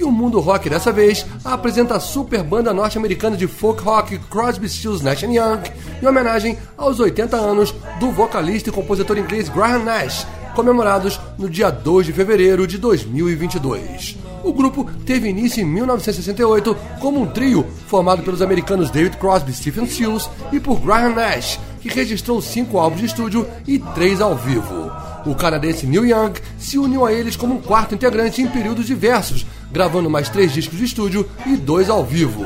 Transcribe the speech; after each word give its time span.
E 0.00 0.02
o 0.02 0.10
Mundo 0.10 0.40
Rock 0.40 0.70
dessa 0.70 0.90
vez 0.90 1.26
apresenta 1.44 1.96
a 1.96 2.00
super 2.00 2.42
banda 2.42 2.72
norte-americana 2.72 3.36
de 3.36 3.46
folk 3.46 3.82
rock 3.82 4.18
Crosby, 4.30 4.66
Stills, 4.66 5.04
Nash 5.04 5.24
Young, 5.24 5.60
em 6.02 6.06
homenagem 6.06 6.56
aos 6.74 6.98
80 6.98 7.36
anos 7.36 7.74
do 7.98 8.10
vocalista 8.10 8.70
e 8.70 8.72
compositor 8.72 9.18
inglês 9.18 9.50
Graham 9.50 9.84
Nash, 9.84 10.26
comemorados 10.54 11.20
no 11.36 11.50
dia 11.50 11.68
2 11.68 12.06
de 12.06 12.12
fevereiro 12.14 12.66
de 12.66 12.78
2022. 12.78 14.16
O 14.42 14.54
grupo 14.54 14.90
teve 15.04 15.28
início 15.28 15.60
em 15.60 15.66
1968 15.66 16.74
como 16.98 17.20
um 17.20 17.26
trio 17.26 17.66
formado 17.86 18.22
pelos 18.22 18.40
americanos 18.40 18.90
David 18.90 19.18
Crosby, 19.18 19.52
Stephen 19.52 19.86
Stills 19.86 20.30
e 20.50 20.58
por 20.58 20.80
Graham 20.80 21.10
Nash, 21.10 21.60
que 21.82 21.90
registrou 21.90 22.40
cinco 22.40 22.78
álbuns 22.78 23.00
de 23.00 23.06
estúdio 23.06 23.46
e 23.66 23.78
três 23.78 24.22
ao 24.22 24.34
vivo. 24.34 24.90
O 25.26 25.34
canadense 25.34 25.86
Neil 25.86 26.06
Young 26.06 26.32
se 26.58 26.78
uniu 26.78 27.04
a 27.04 27.12
eles 27.12 27.36
como 27.36 27.56
um 27.56 27.60
quarto 27.60 27.94
integrante 27.94 28.40
em 28.40 28.48
períodos 28.48 28.86
diversos, 28.86 29.44
gravando 29.70 30.10
mais 30.10 30.28
três 30.28 30.52
discos 30.52 30.78
de 30.78 30.84
estúdio 30.84 31.28
e 31.46 31.56
dois 31.56 31.88
ao 31.88 32.04
vivo. 32.04 32.44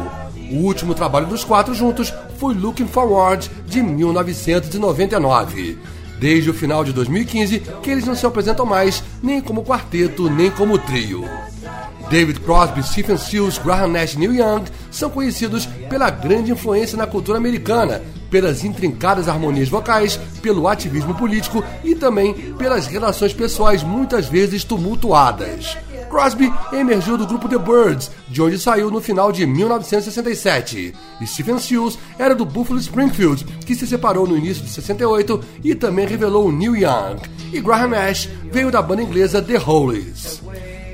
O 0.51 0.57
último 0.57 0.95
trabalho 0.95 1.27
dos 1.27 1.43
quatro 1.43 1.75
juntos 1.75 2.13
foi 2.39 2.55
Looking 2.55 2.87
Forward, 2.87 3.51
de 3.67 3.83
1999. 3.83 5.79
Desde 6.19 6.51
o 6.51 6.55
final 6.55 6.85
de 6.85 6.93
2015 6.93 7.61
que 7.83 7.91
eles 7.91 8.05
não 8.05 8.15
se 8.15 8.27
apresentam 8.27 8.65
mais, 8.65 9.03
nem 9.23 9.41
como 9.41 9.65
quarteto, 9.65 10.31
nem 10.31 10.51
como 10.51 10.79
trio. 10.79 11.25
David 12.11 12.41
Crosby, 12.41 12.83
Stephen 12.83 13.17
Stills, 13.17 13.59
Graham 13.59 13.89
Nash 13.89 14.15
e 14.15 14.19
Neil 14.19 14.35
Young 14.35 14.65
são 14.91 15.11
conhecidos 15.11 15.67
pela 15.89 16.11
grande 16.11 16.53
influência 16.53 16.97
na 16.97 17.07
cultura 17.07 17.39
americana, 17.39 18.03
pelas 18.31 18.63
intrincadas 18.63 19.29
harmonias 19.29 19.69
vocais, 19.69 20.19
pelo 20.43 20.69
ativismo 20.69 21.15
político 21.15 21.65
e 21.83 21.95
também 21.95 22.35
pelas 22.55 22.87
relações 22.87 23.33
pessoais 23.33 23.83
muitas 23.83 24.27
vezes 24.27 24.65
tumultuadas. 24.65 25.77
Crosby 26.15 26.55
emergiu 26.73 27.19
do 27.19 27.27
grupo 27.27 27.49
The 27.49 27.59
Birds, 27.59 28.09
de 28.29 28.41
onde 28.41 28.57
saiu 28.57 28.89
no 28.89 29.01
final 29.01 29.33
de 29.33 29.45
1967. 29.45 30.95
E 31.21 31.27
Stephen 31.27 31.59
Stills 31.59 31.99
era 32.17 32.37
do 32.37 32.45
Buffalo 32.45 32.79
Springfield, 32.79 33.45
que 33.67 33.75
se 33.75 33.85
separou 33.85 34.25
no 34.25 34.39
início 34.39 34.63
de 34.63 34.71
68 34.71 35.41
e 35.65 35.75
também 35.75 36.07
revelou 36.07 36.53
Neil 36.53 36.77
Young. 36.77 37.17
E 37.53 37.61
Graham 37.61 37.89
Nash 37.89 38.29
veio 38.45 38.71
da 38.71 38.81
banda 38.81 39.03
inglesa 39.03 39.43
The 39.43 39.57
Hollies. 39.57 40.41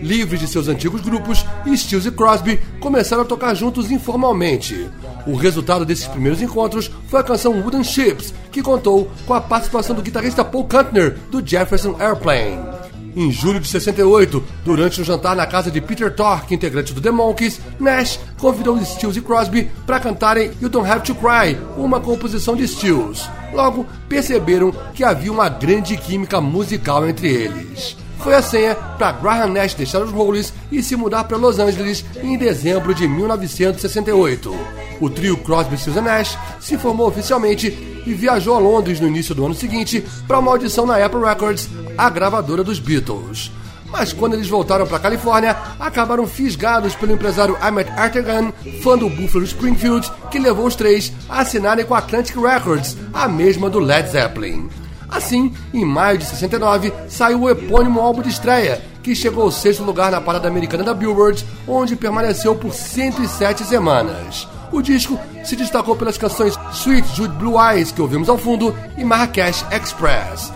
Livres 0.00 0.40
de 0.40 0.48
seus 0.48 0.68
antigos 0.68 1.02
grupos, 1.02 1.44
Stills 1.66 2.08
e 2.08 2.10
Crosby 2.10 2.58
começaram 2.80 3.20
a 3.20 3.26
tocar 3.26 3.52
juntos 3.52 3.90
informalmente. 3.90 4.88
O 5.26 5.34
resultado 5.34 5.84
desses 5.84 6.06
primeiros 6.06 6.40
encontros 6.40 6.90
foi 7.08 7.20
a 7.20 7.24
canção 7.24 7.60
Wooden 7.60 7.84
Ships, 7.84 8.32
que 8.50 8.62
contou 8.62 9.10
com 9.26 9.34
a 9.34 9.40
participação 9.42 9.94
do 9.94 10.00
guitarrista 10.00 10.42
Paul 10.42 10.64
Kantner, 10.64 11.18
do 11.30 11.46
Jefferson 11.46 11.94
Airplane. 12.00 12.69
Em 13.14 13.30
julho 13.32 13.60
de 13.60 13.68
68, 13.68 14.42
durante 14.64 15.00
um 15.00 15.04
jantar 15.04 15.34
na 15.34 15.46
casa 15.46 15.70
de 15.70 15.80
Peter 15.80 16.14
Tork, 16.14 16.54
integrante 16.54 16.92
do 16.92 17.00
The 17.00 17.10
Monkees, 17.10 17.60
Nash 17.78 18.20
convidou 18.38 18.78
Stills 18.84 19.18
e 19.18 19.22
Crosby 19.22 19.70
para 19.86 20.00
cantarem 20.00 20.52
You 20.60 20.68
Don't 20.68 20.88
Have 20.88 21.04
to 21.04 21.14
Cry, 21.14 21.58
uma 21.76 22.00
composição 22.00 22.54
de 22.54 22.66
Stills. 22.66 23.28
Logo, 23.52 23.86
perceberam 24.08 24.72
que 24.94 25.02
havia 25.02 25.32
uma 25.32 25.48
grande 25.48 25.96
química 25.96 26.40
musical 26.40 27.08
entre 27.08 27.28
eles 27.28 27.96
foi 28.20 28.34
a 28.34 28.42
senha 28.42 28.74
para 28.74 29.12
Graham 29.12 29.48
Nash 29.48 29.74
deixar 29.74 30.00
os 30.00 30.10
Rollies 30.10 30.52
e 30.70 30.82
se 30.82 30.94
mudar 30.94 31.24
para 31.24 31.36
Los 31.36 31.58
Angeles 31.58 32.04
em 32.22 32.36
dezembro 32.36 32.94
de 32.94 33.08
1968. 33.08 34.54
O 35.00 35.08
trio 35.08 35.36
Crosby, 35.38 35.78
Stills 35.78 36.00
Nash 36.00 36.38
se 36.60 36.76
formou 36.76 37.08
oficialmente 37.08 37.68
e 38.06 38.12
viajou 38.12 38.54
a 38.54 38.58
Londres 38.58 39.00
no 39.00 39.08
início 39.08 39.34
do 39.34 39.44
ano 39.44 39.54
seguinte 39.54 40.04
para 40.26 40.38
uma 40.38 40.50
audição 40.50 40.84
na 40.86 41.02
Apple 41.04 41.20
Records, 41.20 41.68
a 41.96 42.10
gravadora 42.10 42.62
dos 42.62 42.78
Beatles. 42.78 43.50
Mas 43.90 44.12
quando 44.12 44.34
eles 44.34 44.48
voltaram 44.48 44.86
para 44.86 45.00
Califórnia, 45.00 45.56
acabaram 45.78 46.26
fisgados 46.26 46.94
pelo 46.94 47.12
empresário 47.12 47.56
Ahmet 47.60 47.90
Artegan, 47.90 48.52
fã 48.82 48.96
do 48.96 49.08
Buffalo 49.08 49.44
Springfield, 49.44 50.10
que 50.30 50.38
levou 50.38 50.66
os 50.66 50.76
três 50.76 51.12
a 51.28 51.40
assinarem 51.40 51.84
com 51.84 51.94
a 51.94 51.98
Atlantic 51.98 52.36
Records, 52.36 52.96
a 53.12 53.26
mesma 53.26 53.68
do 53.68 53.80
Led 53.80 54.08
Zeppelin. 54.08 54.68
Assim, 55.10 55.52
em 55.74 55.84
maio 55.84 56.18
de 56.18 56.24
69, 56.24 56.92
saiu 57.08 57.42
o 57.42 57.50
epônimo 57.50 58.00
álbum 58.00 58.22
de 58.22 58.28
estreia, 58.28 58.80
que 59.02 59.14
chegou 59.14 59.44
ao 59.44 59.50
sexto 59.50 59.82
lugar 59.82 60.12
na 60.12 60.20
parada 60.20 60.46
americana 60.46 60.84
da 60.84 60.94
Billboard, 60.94 61.44
onde 61.66 61.96
permaneceu 61.96 62.54
por 62.54 62.72
107 62.72 63.64
semanas. 63.64 64.46
O 64.72 64.80
disco 64.80 65.18
se 65.44 65.56
destacou 65.56 65.96
pelas 65.96 66.16
canções 66.16 66.56
Sweet 66.72 67.16
Jude 67.16 67.34
Blue 67.34 67.60
Eyes, 67.60 67.90
que 67.90 68.00
ouvimos 68.00 68.28
ao 68.28 68.38
fundo, 68.38 68.74
e 68.96 69.04
Marrakech 69.04 69.64
Express. 69.72 70.52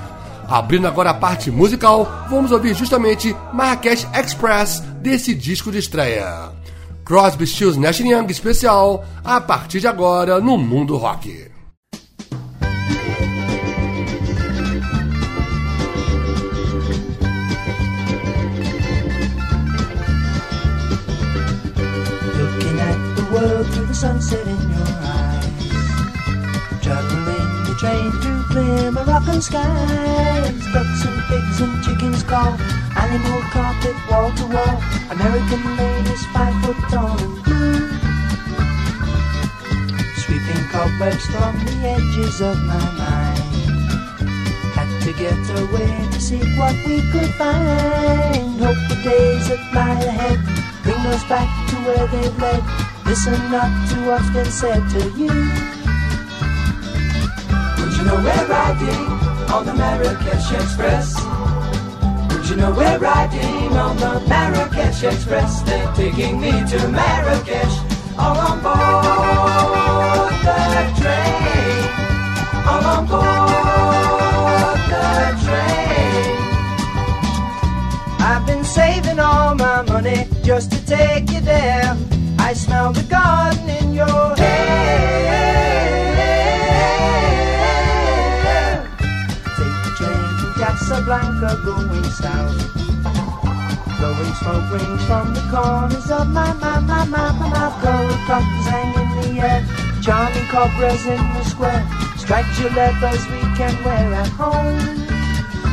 Abrindo 0.47 0.87
agora 0.87 1.11
a 1.11 1.15
parte 1.15 1.51
musical, 1.51 2.27
vamos 2.31 2.53
ouvir 2.53 2.75
justamente 2.75 3.35
Marrakech 3.53 4.07
Express 4.15 4.81
desse 5.01 5.35
disco 5.35 5.73
de 5.73 5.79
estreia. 5.79 6.53
Crosby, 7.05 7.47
Stills, 7.47 7.77
Nash 7.77 8.01
Young 8.01 8.31
especial, 8.31 9.05
a 9.25 9.41
partir 9.41 9.81
de 9.81 9.89
agora 9.89 10.41
no 10.41 10.57
Mundo 10.57 10.97
Rock. 10.97 11.54
Through 23.45 23.87
the 23.87 23.95
sunset 23.95 24.47
in 24.47 24.71
your 24.71 24.89
eyes. 25.05 25.45
Juggling 26.81 27.51
the 27.69 27.77
train 27.79 28.11
through 28.23 28.43
clear 28.45 28.91
Moroccan 28.91 29.43
skies. 29.43 30.65
Ducks 30.73 31.05
and 31.05 31.21
pigs 31.29 31.61
and 31.61 31.85
chickens 31.85 32.23
call. 32.23 32.57
Animal 32.97 33.41
carpet 33.53 33.97
wall 34.11 34.33
to 34.33 34.47
wall. 34.47 34.77
American 35.11 35.77
ladies 35.77 36.25
five 36.33 36.57
foot 36.65 36.81
tall 36.89 37.19
and 37.21 37.45
blue. 37.45 37.89
Sweeping 40.25 40.65
cobwebs 40.73 41.27
from 41.27 41.53
the 41.67 41.77
edges 41.85 42.41
of 42.41 42.57
my 42.65 42.85
mind. 42.97 43.45
Had 44.73 44.89
to 45.05 45.13
get 45.13 45.45
away 45.61 46.09
to 46.13 46.21
seek 46.21 46.49
what 46.57 46.77
we 46.87 47.03
could 47.13 47.33
find. 47.35 48.59
Hope 48.59 48.81
the 48.89 48.99
days 49.05 49.49
that 49.49 49.63
lie 49.75 50.01
ahead 50.01 50.41
bring 50.83 51.05
us 51.13 51.25
back 51.29 51.49
to 51.69 51.77
where 51.85 52.07
they've 52.07 52.39
led 52.39 52.94
Listen 53.07 53.51
not 53.51 53.89
to 53.91 53.97
what's 54.07 54.31
been 54.31 54.51
said 54.51 54.81
to 54.91 54.99
you. 55.11 55.29
Would 57.79 57.93
you 57.97 58.05
know 58.05 58.17
we're 58.17 58.47
riding 58.49 59.05
on 59.53 59.67
the 59.67 59.75
Marrakesh 59.75 60.51
Express? 60.53 61.15
Would 62.31 62.49
you 62.49 62.57
know 62.57 62.73
we're 62.73 62.99
riding 62.99 63.77
on 63.77 63.97
the 63.99 64.21
Marrakesh 64.27 65.05
Express? 65.05 65.63
They're 65.63 65.93
taking 65.95 66.41
me 66.41 66.51
to 66.51 66.89
Marrakesh, 66.89 67.77
all 68.19 68.39
on 68.39 68.61
board 68.63 70.33
the 70.49 70.61
train, 71.01 71.89
all 72.67 72.85
on 72.97 73.07
board 73.07 74.81
the 74.93 75.07
train. 75.45 76.37
I've 78.21 78.47
been 78.47 78.65
saving 78.65 79.21
all 79.21 79.55
my 79.55 79.83
money 79.83 80.27
just 80.43 80.73
to 80.73 80.87
take 80.87 81.31
you 81.31 81.41
there. 81.43 81.97
I 82.45 82.53
smell 82.53 82.93
the 82.93 83.03
garden 83.05 83.71
in 83.71 83.95
your 83.95 84.37
hair. 84.37 85.25
Take 89.57 89.79
the 89.85 89.93
train 89.97 90.29
to 90.41 90.53
Casablanca 90.61 91.57
going 91.65 92.05
south. 92.05 92.61
Blowing 93.97 94.35
smoke 94.35 94.69
rings 94.73 95.05
from 95.07 95.33
the 95.33 95.41
corners 95.51 96.11
of 96.11 96.29
my, 96.29 96.53
my, 96.53 96.81
my, 96.81 97.07
my, 97.07 97.33
my 97.33 97.49
mouth. 97.49 97.83
Gold 97.83 98.21
buttons 98.29 98.67
hang 98.69 98.93
in 98.93 99.09
the 99.23 99.41
air. 99.41 99.65
Charming 100.03 100.47
cobras 100.49 101.07
in 101.07 101.17
the 101.17 101.45
square. 101.45 101.83
Striped 102.19 102.61
leathers 102.77 103.25
we 103.33 103.41
can 103.57 103.73
wear 103.85 104.13
at 104.21 104.29
home. 104.29 104.79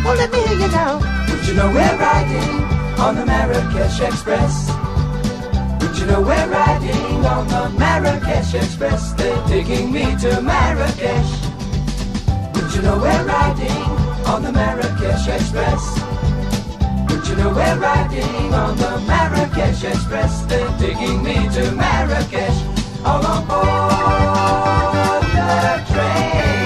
Well, 0.05 0.15
let 0.15 0.31
me 0.31 0.39
hear 0.47 0.57
you 0.57 0.69
now. 0.71 1.01
Would 1.27 1.45
you 1.45 1.53
know 1.53 1.67
we're 1.67 1.97
riding 1.97 2.63
on 2.97 3.15
the 3.17 3.25
Marrakesh 3.25 3.99
Express? 3.99 4.80
You 6.01 6.07
know 6.07 6.21
we're 6.21 6.49
riding 6.49 7.25
on 7.25 7.47
the 7.47 7.69
Marrakesh 7.77 8.55
Express? 8.55 9.13
They're 9.13 9.47
taking 9.47 9.91
me 9.91 10.15
to 10.17 10.41
Marrakesh. 10.41 11.31
Would 12.55 12.73
you 12.73 12.81
know 12.81 12.97
we're 12.97 13.25
riding 13.25 13.83
on 14.25 14.41
the 14.41 14.51
Marrakesh 14.51 15.27
Express? 15.27 15.83
Would 17.09 17.27
you 17.27 17.35
know 17.35 17.49
we're 17.49 17.77
riding 17.77 18.53
on 18.53 18.77
the 18.77 18.99
Marrakesh 19.07 19.83
Express? 19.83 20.45
They're 20.45 20.77
taking 20.79 21.23
me 21.23 21.35
to 21.35 21.71
Marrakesh. 21.71 22.59
All 23.05 23.25
on 23.25 23.47
board. 23.47 24.91
disappear. 26.01 26.60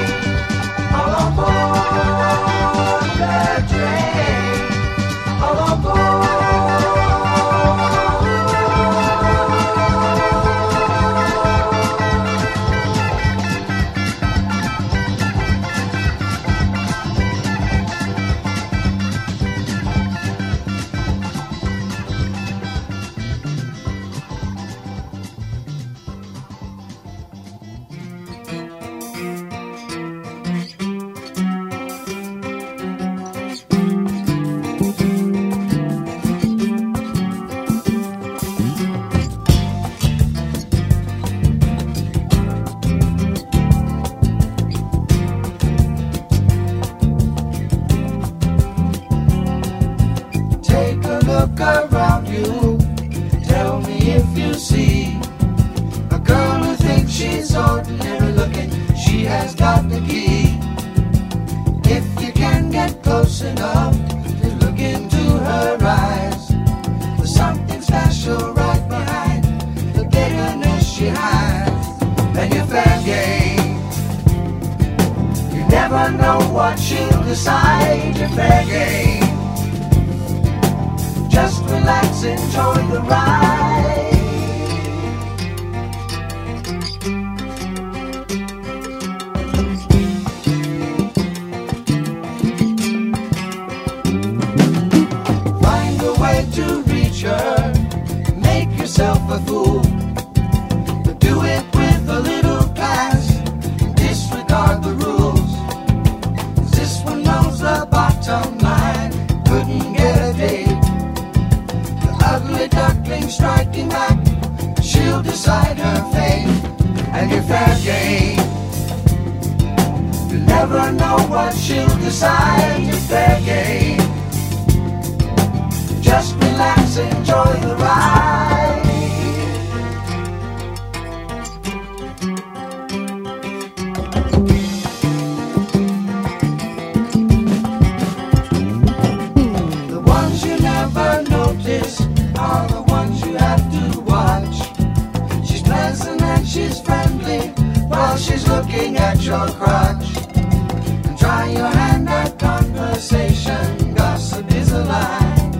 looking 148.75 148.97
at 148.97 149.23
your 149.23 149.47
crotch. 149.59 150.17
And 150.35 151.17
try 151.17 151.51
your 151.51 151.67
hand 151.67 152.09
at 152.09 152.37
conversation, 152.39 153.93
gossip 153.93 154.51
is 154.51 154.71
a 154.71 154.83
lie. 154.83 155.51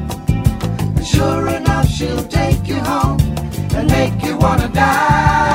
And 0.98 1.06
sure 1.06 1.48
enough, 1.48 1.88
she'll 1.88 2.28
take 2.28 2.68
you 2.68 2.80
home 2.80 3.20
and 3.76 3.90
make 3.90 4.24
you 4.24 4.38
wanna 4.38 4.70
die. 4.70 5.55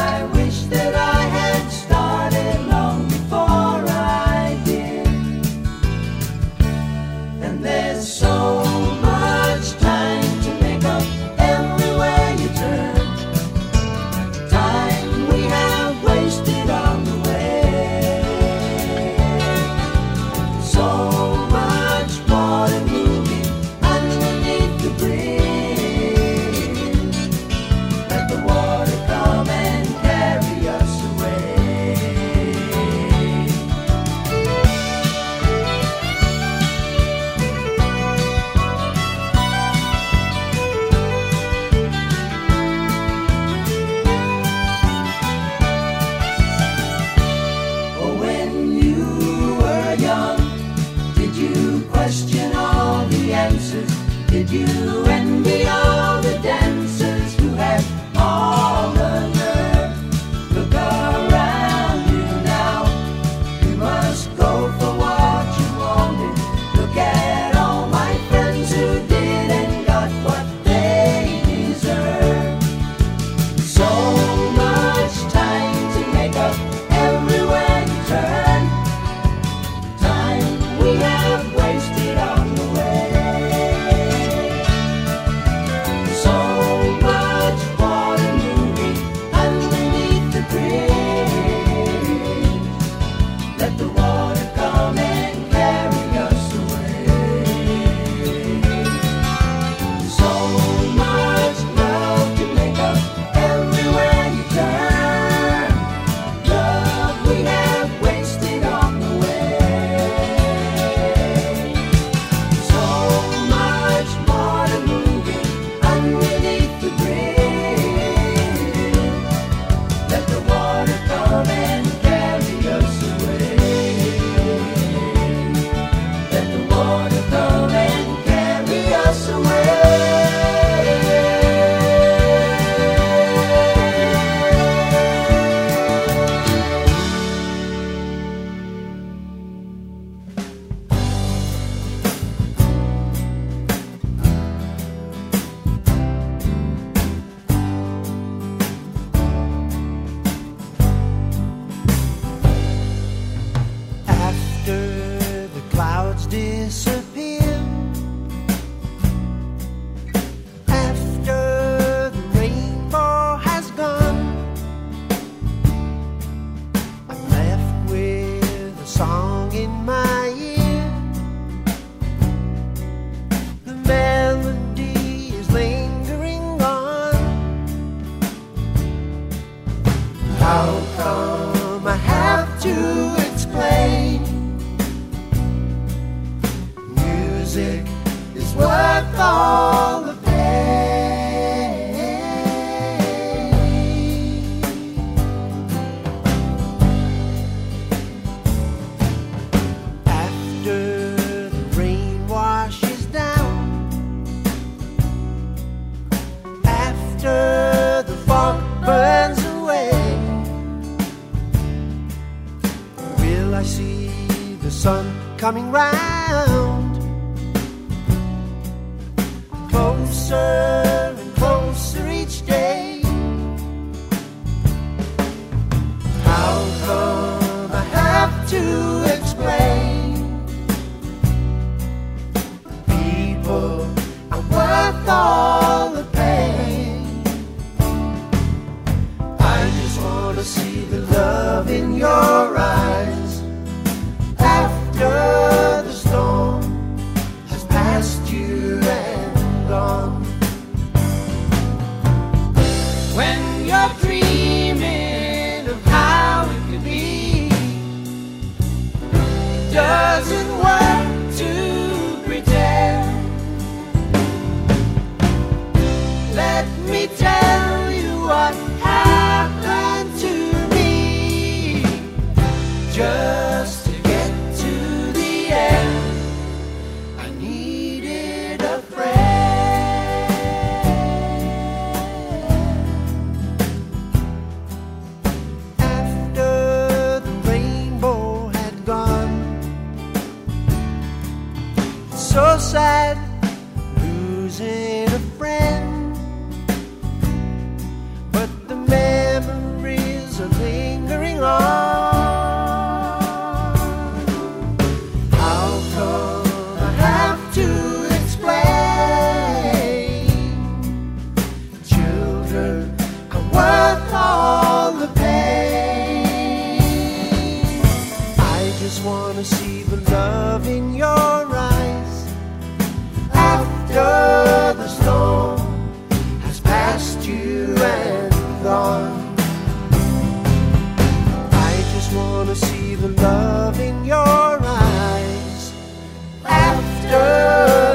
to 228.51 229.00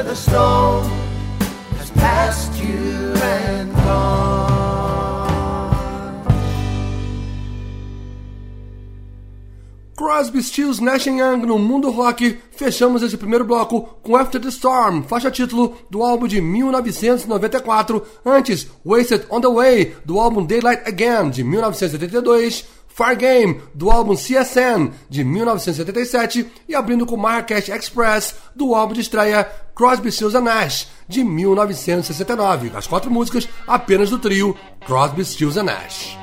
the 0.07 0.15
storm 0.15 0.85
has 1.77 1.91
passed 1.91 2.53
you 2.63 3.13
and 3.21 3.73
gone. 3.73 4.47
Crosby, 9.97 10.41
Stills, 10.41 10.79
Nash 10.79 11.07
Young 11.07 11.45
no 11.45 11.57
mundo 11.59 11.91
rock. 11.91 12.39
Fechamos 12.51 13.03
esse 13.03 13.17
primeiro 13.17 13.43
bloco 13.43 13.81
com 14.01 14.15
After 14.15 14.39
the 14.39 14.47
Storm, 14.47 15.03
faixa 15.03 15.29
título 15.29 15.75
do 15.89 16.01
álbum 16.01 16.25
de 16.25 16.39
1994. 16.39 18.01
Antes, 18.25 18.67
Wasted 18.85 19.25
on 19.29 19.41
the 19.41 19.49
Way, 19.49 19.93
do 20.05 20.19
álbum 20.19 20.45
Daylight 20.45 20.87
Again, 20.87 21.29
de 21.31 21.43
1982. 21.43 22.76
Far 22.97 23.15
Game, 23.15 23.61
do 23.75 23.91
álbum 23.91 24.15
CSN, 24.15 24.91
de 25.07 25.23
1977. 25.23 26.51
E 26.67 26.73
abrindo 26.73 27.05
com 27.05 27.15
Marrakech 27.15 27.71
Express, 27.71 28.33
do 28.55 28.73
álbum 28.73 28.95
de 28.95 29.01
estreia 29.01 29.47
Crosby, 29.75 30.11
Stills 30.11 30.33
Nash, 30.33 30.87
de 31.07 31.23
1969. 31.23 32.71
As 32.75 32.87
quatro 32.87 33.11
músicas 33.11 33.47
apenas 33.67 34.09
do 34.09 34.17
trio 34.17 34.57
Crosby, 34.83 35.23
Stills 35.23 35.57
Nash. 35.57 36.17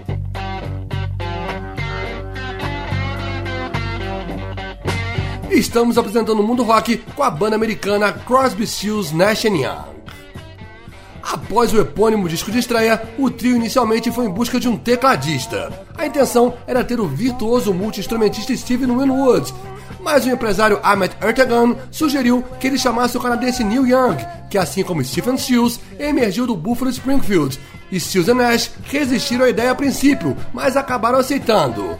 Estamos 5.52 5.96
apresentando 5.96 6.40
o 6.40 6.42
mundo 6.42 6.64
rock 6.64 6.96
com 7.14 7.22
a 7.22 7.30
banda 7.30 7.54
americana 7.54 8.12
Crosby, 8.12 8.66
Stills, 8.66 9.12
Nash 9.12 9.44
Young. 9.44 9.93
Após 11.32 11.72
o 11.72 11.80
epônimo 11.80 12.28
disco 12.28 12.50
de 12.50 12.58
estreia, 12.58 13.02
o 13.18 13.30
trio 13.30 13.56
inicialmente 13.56 14.10
foi 14.10 14.26
em 14.26 14.30
busca 14.30 14.60
de 14.60 14.68
um 14.68 14.76
tecladista. 14.76 15.72
A 15.96 16.06
intenção 16.06 16.54
era 16.66 16.84
ter 16.84 17.00
o 17.00 17.08
virtuoso 17.08 17.72
multi-instrumentista 17.72 18.54
Steven 18.54 18.94
Winwood, 18.94 19.52
mas 20.00 20.26
o 20.26 20.30
empresário 20.30 20.78
Ahmet 20.82 21.16
Ertegun 21.22 21.76
sugeriu 21.90 22.44
que 22.60 22.66
ele 22.66 22.78
chamasse 22.78 23.16
o 23.16 23.20
canadense 23.20 23.64
Neil 23.64 23.86
Young, 23.86 24.16
que 24.50 24.58
assim 24.58 24.84
como 24.84 25.02
Stephen 25.02 25.38
Stills, 25.38 25.80
emergiu 25.98 26.46
do 26.46 26.54
Buffalo 26.54 26.90
Springfield. 26.90 27.58
E 27.90 27.98
Stills 27.98 28.30
e 28.30 28.34
Nash 28.34 28.70
resistiram 28.84 29.46
à 29.46 29.48
ideia 29.48 29.70
a 29.70 29.74
princípio, 29.74 30.36
mas 30.52 30.76
acabaram 30.76 31.18
aceitando. 31.18 31.98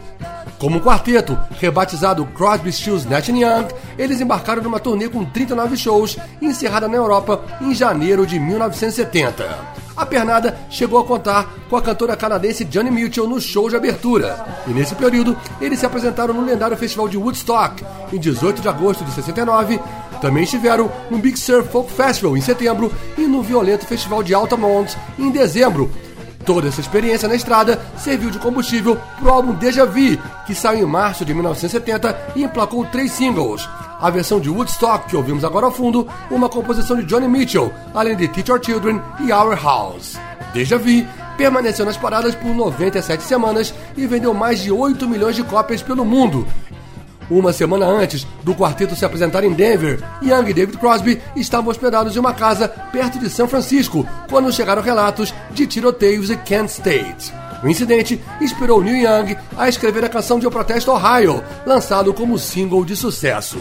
Como 0.57 0.79
quarteto, 0.79 1.37
rebatizado 1.59 2.25
Crosby, 2.27 2.71
Stills, 2.71 3.07
Nash 3.07 3.27
Young, 3.27 3.67
eles 3.97 4.21
embarcaram 4.21 4.63
numa 4.63 4.79
turnê 4.79 5.09
com 5.09 5.25
39 5.25 5.75
shows, 5.75 6.17
encerrada 6.41 6.87
na 6.87 6.95
Europa 6.95 7.43
em 7.61 7.75
janeiro 7.75 8.25
de 8.25 8.39
1970. 8.39 9.75
A 9.97 10.05
pernada 10.05 10.57
chegou 10.69 10.99
a 10.99 11.05
contar 11.05 11.53
com 11.69 11.75
a 11.75 11.81
cantora 11.81 12.17
canadense 12.17 12.65
Johnny 12.65 12.91
Mitchell 12.91 13.27
no 13.27 13.39
show 13.39 13.69
de 13.69 13.75
abertura. 13.75 14.45
E 14.67 14.71
nesse 14.71 14.95
período, 14.95 15.37
eles 15.61 15.79
se 15.79 15.85
apresentaram 15.85 16.33
no 16.33 16.45
lendário 16.45 16.75
festival 16.75 17.07
de 17.07 17.17
Woodstock, 17.17 17.83
em 18.11 18.19
18 18.19 18.61
de 18.61 18.67
agosto 18.67 19.05
de 19.05 19.11
69. 19.11 19.79
Também 20.21 20.43
estiveram 20.43 20.91
no 21.09 21.17
Big 21.17 21.37
Sur 21.37 21.63
Folk 21.63 21.91
Festival, 21.91 22.35
em 22.35 22.41
setembro, 22.41 22.91
e 23.17 23.21
no 23.21 23.41
violento 23.41 23.85
festival 23.85 24.23
de 24.23 24.33
Altamont, 24.33 24.93
em 25.19 25.29
dezembro, 25.29 25.89
Toda 26.45 26.67
essa 26.67 26.79
experiência 26.79 27.27
na 27.27 27.35
estrada 27.35 27.81
serviu 27.97 28.29
de 28.29 28.37
combustível 28.37 28.95
para 29.19 29.27
o 29.27 29.29
álbum 29.29 29.53
Deja 29.53 29.83
Vu, 29.83 30.17
que 30.45 30.53
saiu 30.53 30.87
em 30.87 30.89
março 30.89 31.25
de 31.25 31.33
1970 31.33 32.33
e 32.35 32.43
emplacou 32.43 32.85
três 32.85 33.11
singles. 33.13 33.67
A 33.99 34.09
versão 34.11 34.39
de 34.39 34.49
Woodstock, 34.49 35.09
que 35.09 35.15
ouvimos 35.15 35.43
agora 35.43 35.65
ao 35.65 35.71
fundo, 35.71 36.07
uma 36.29 36.47
composição 36.47 36.97
de 36.97 37.03
Johnny 37.05 37.27
Mitchell, 37.27 37.73
além 37.95 38.15
de 38.15 38.27
Teach 38.27 38.51
Our 38.51 38.63
Children 38.63 39.01
e 39.21 39.31
Our 39.31 39.59
House. 39.59 40.19
Deja 40.53 40.77
Vu 40.77 41.05
permaneceu 41.35 41.83
nas 41.83 41.97
paradas 41.97 42.35
por 42.35 42.53
97 42.53 43.23
semanas 43.23 43.73
e 43.97 44.05
vendeu 44.05 44.33
mais 44.33 44.59
de 44.59 44.71
8 44.71 45.09
milhões 45.09 45.35
de 45.35 45.43
cópias 45.43 45.81
pelo 45.81 46.05
mundo. 46.05 46.47
Uma 47.29 47.51
semana 47.51 47.85
antes 47.85 48.25
do 48.43 48.53
quarteto 48.53 48.95
se 48.95 49.03
apresentar 49.03 49.43
em 49.43 49.53
Denver, 49.53 50.03
Young 50.21 50.49
e 50.49 50.53
David 50.53 50.77
Crosby 50.77 51.21
estavam 51.35 51.71
hospedados 51.71 52.15
em 52.15 52.19
uma 52.19 52.33
casa 52.33 52.67
perto 52.67 53.17
de 53.17 53.29
São 53.29 53.47
Francisco 53.47 54.07
quando 54.29 54.53
chegaram 54.53 54.81
relatos 54.81 55.33
de 55.51 55.65
tiroteios 55.65 56.29
em 56.29 56.37
Kent 56.37 56.69
State. 56.69 57.33
O 57.63 57.67
incidente 57.67 58.21
inspirou 58.39 58.83
Neil 58.83 58.97
Young 58.97 59.37
a 59.57 59.67
escrever 59.67 60.05
a 60.05 60.09
canção 60.09 60.37
de 60.37 60.45
O 60.45 60.51
Protesto 60.51 60.91
Ohio, 60.91 61.43
lançado 61.65 62.13
como 62.13 62.37
single 62.37 62.85
de 62.85 62.95
sucesso. 62.95 63.57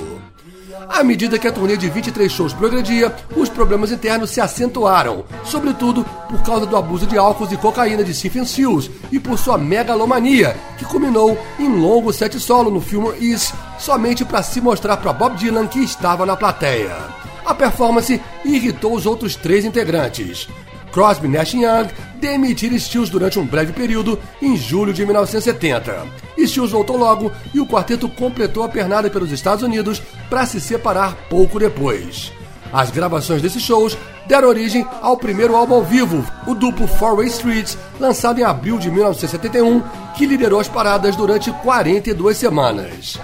À 0.89 1.03
medida 1.03 1.39
que 1.39 1.49
a 1.49 1.53
turnê 1.53 1.77
de 1.77 1.89
23 1.89 2.31
shows 2.31 2.53
progredia, 2.53 3.15
os 3.37 3.49
problemas 3.49 3.91
internos 3.91 4.31
se 4.31 4.41
acentuaram, 4.41 5.25
sobretudo 5.45 6.05
por 6.29 6.43
causa 6.43 6.67
do 6.67 6.77
abuso 6.77 7.07
de 7.07 7.17
álcool 7.17 7.49
e 7.53 7.57
cocaína 7.57 8.05
de 8.05 8.15
Stephen 8.15 8.45
Stills 8.45 8.91
e 9.11 9.19
por 9.19 9.39
sua 9.39 9.59
megalomania, 9.59 10.57
que 10.79 10.85
culminou 10.85 11.39
em 11.59 11.69
longo 11.69 12.13
set 12.13 12.39
solo 12.39 12.71
no 12.71 12.81
filme 12.81 13.13
Is, 13.19 13.53
somente 13.79 14.25
para 14.25 14.43
se 14.43 14.61
mostrar 14.61 14.97
para 14.97 15.13
Bob 15.13 15.37
Dylan 15.37 15.67
que 15.67 15.81
estava 15.81 16.27
na 16.27 16.37
plateia. 16.37 16.97
A 17.45 17.55
performance 17.55 18.21
irritou 18.45 18.95
os 18.95 19.07
outros 19.07 19.37
três 19.37 19.65
integrantes. 19.65 20.49
Crosby, 20.93 21.29
Nash 21.29 21.55
Young 21.55 21.89
demitiram 22.21 22.79
Stills 22.79 23.11
durante 23.11 23.39
um 23.39 23.45
breve 23.45 23.73
período 23.73 24.19
em 24.41 24.57
julho 24.57 24.93
de 24.93 25.05
1970. 25.05 26.24
Stills 26.39 26.73
voltou 26.73 26.97
logo 26.97 27.31
e 27.53 27.61
o 27.61 27.67
quarteto 27.67 28.09
completou 28.09 28.63
a 28.63 28.69
pernada 28.69 29.11
pelos 29.11 29.31
Estados 29.31 29.63
Unidos 29.63 30.03
para 30.29 30.47
se 30.47 30.61
separar 30.61 31.15
pouco 31.29 31.59
depois. 31.59 32.33
As 32.73 32.91
gravações 32.91 33.41
desses 33.41 33.63
shows 33.63 33.97
deram 34.27 34.49
origem 34.49 34.87
ao 35.01 35.17
primeiro 35.17 35.55
álbum 35.55 35.75
ao 35.75 35.85
vivo, 35.85 36.25
o 36.47 36.55
duplo 36.55 36.89
Four 36.89 37.17
Way 37.17 37.29
Streets, 37.29 37.79
lançado 38.01 38.41
em 38.41 38.43
abril 38.43 38.79
de 38.79 38.91
1971, 38.91 39.81
que 40.17 40.27
liderou 40.27 40.59
as 40.59 40.69
paradas 40.69 41.15
durante 41.15 41.53
42 41.53 42.37
semanas. 42.37 43.19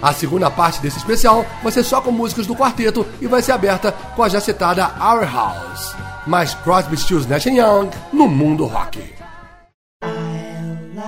A 0.00 0.12
segunda 0.12 0.50
parte 0.50 0.80
desse 0.80 0.98
especial 0.98 1.44
vai 1.62 1.72
ser 1.72 1.82
só 1.82 2.00
com 2.00 2.10
músicas 2.10 2.46
do 2.46 2.54
quarteto 2.54 3.06
e 3.20 3.26
vai 3.26 3.42
ser 3.42 3.52
aberta 3.52 3.92
com 4.14 4.22
a 4.22 4.28
já 4.28 4.40
citada 4.40 4.84
Our 5.00 5.30
House. 5.30 5.94
Mais 6.26 6.54
Crosby, 6.54 6.96
Stills, 6.96 7.28
Nash 7.28 7.46
Young 7.46 7.90
no 8.12 8.28
mundo 8.28 8.66
rock. 8.66 9.15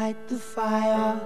Light 0.08 0.28
the 0.28 0.38
fire. 0.38 1.20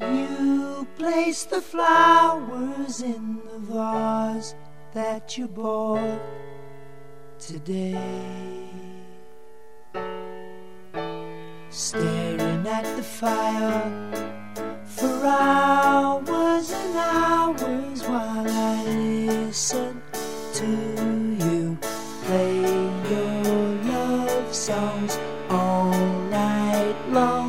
You 0.00 0.84
place 0.96 1.44
the 1.44 1.60
flowers 1.60 3.02
in 3.02 3.40
the 3.46 3.58
vase 3.70 4.56
that 4.94 5.38
you 5.38 5.46
bought 5.46 6.20
today. 7.38 8.66
Staring 11.68 12.66
at 12.66 12.86
the 12.96 13.06
fire 13.20 13.84
for 14.84 15.14
hours 15.24 16.72
and 16.72 16.96
hours 16.96 18.02
while 18.08 18.50
I 18.50 18.84
listen 18.86 20.02
to 20.54 20.66
you 21.46 21.78
play 22.24 22.60
your 23.08 23.44
love 23.92 24.52
songs 24.52 25.16
all 25.48 26.03
love. 27.14 27.43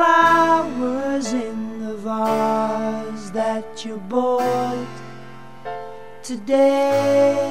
Flowers 0.00 1.34
in 1.34 1.78
the 1.84 1.94
vase 1.94 3.30
that 3.32 3.84
you 3.84 3.98
bought 4.08 4.96
today. 6.22 7.49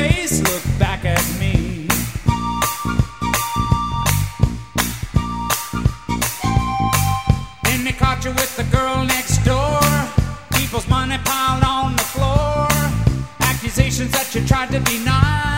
face 0.00 0.40
look 0.42 0.64
back 0.78 1.04
at 1.04 1.24
me. 1.38 1.86
Then 7.64 7.84
they 7.84 7.92
caught 7.92 8.24
you 8.24 8.32
with 8.32 8.56
the 8.56 8.64
girl 8.76 9.04
next 9.04 9.38
door. 9.44 9.80
People's 10.58 10.88
money 10.88 11.18
piled 11.24 11.64
on 11.64 11.96
the 11.96 12.08
floor. 12.14 12.68
Accusations 13.40 14.10
that 14.12 14.34
you 14.34 14.46
tried 14.46 14.70
to 14.72 14.80
deny. 14.80 15.49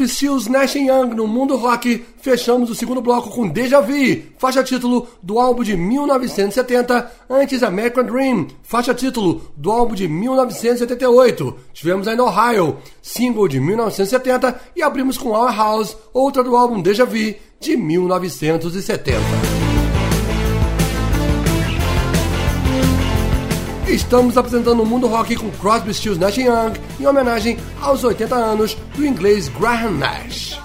Crosby, 0.00 0.08
Stills, 0.08 0.48
Nash 0.48 0.76
Young 0.76 1.14
no 1.14 1.26
mundo 1.26 1.56
rock, 1.56 2.04
fechamos 2.20 2.70
o 2.70 2.74
segundo 2.74 3.00
bloco 3.02 3.30
com 3.30 3.46
Deja 3.48 3.80
Vu, 3.80 4.22
faixa 4.38 4.62
título 4.62 5.08
do 5.22 5.38
álbum 5.38 5.62
de 5.62 5.76
1970, 5.76 7.12
antes 7.28 7.62
American 7.62 8.04
Dream, 8.04 8.48
faixa 8.62 8.94
título 8.94 9.42
do 9.56 9.70
álbum 9.70 9.94
de 9.94 10.08
1978. 10.08 11.56
Tivemos 11.72 12.06
no 12.06 12.24
Ohio, 12.24 12.78
single 13.02 13.48
de 13.48 13.60
1970 13.60 14.60
e 14.76 14.82
abrimos 14.82 15.18
com 15.18 15.30
Our 15.30 15.54
House, 15.54 15.96
outra 16.12 16.42
do 16.42 16.56
álbum 16.56 16.80
Deja 16.80 17.04
Vu 17.04 17.34
de 17.60 17.76
1970. 17.76 19.49
Estamos 23.90 24.38
apresentando 24.38 24.84
o 24.84 24.86
mundo 24.86 25.08
rock 25.08 25.34
com 25.34 25.50
Crosby, 25.50 25.92
Stills, 25.92 26.20
Nash 26.20 26.38
Young 26.38 26.74
em 27.00 27.06
homenagem 27.08 27.58
aos 27.80 28.04
80 28.04 28.36
anos 28.36 28.76
do 28.94 29.04
inglês 29.04 29.48
Graham 29.48 29.90
Nash. 29.90 30.60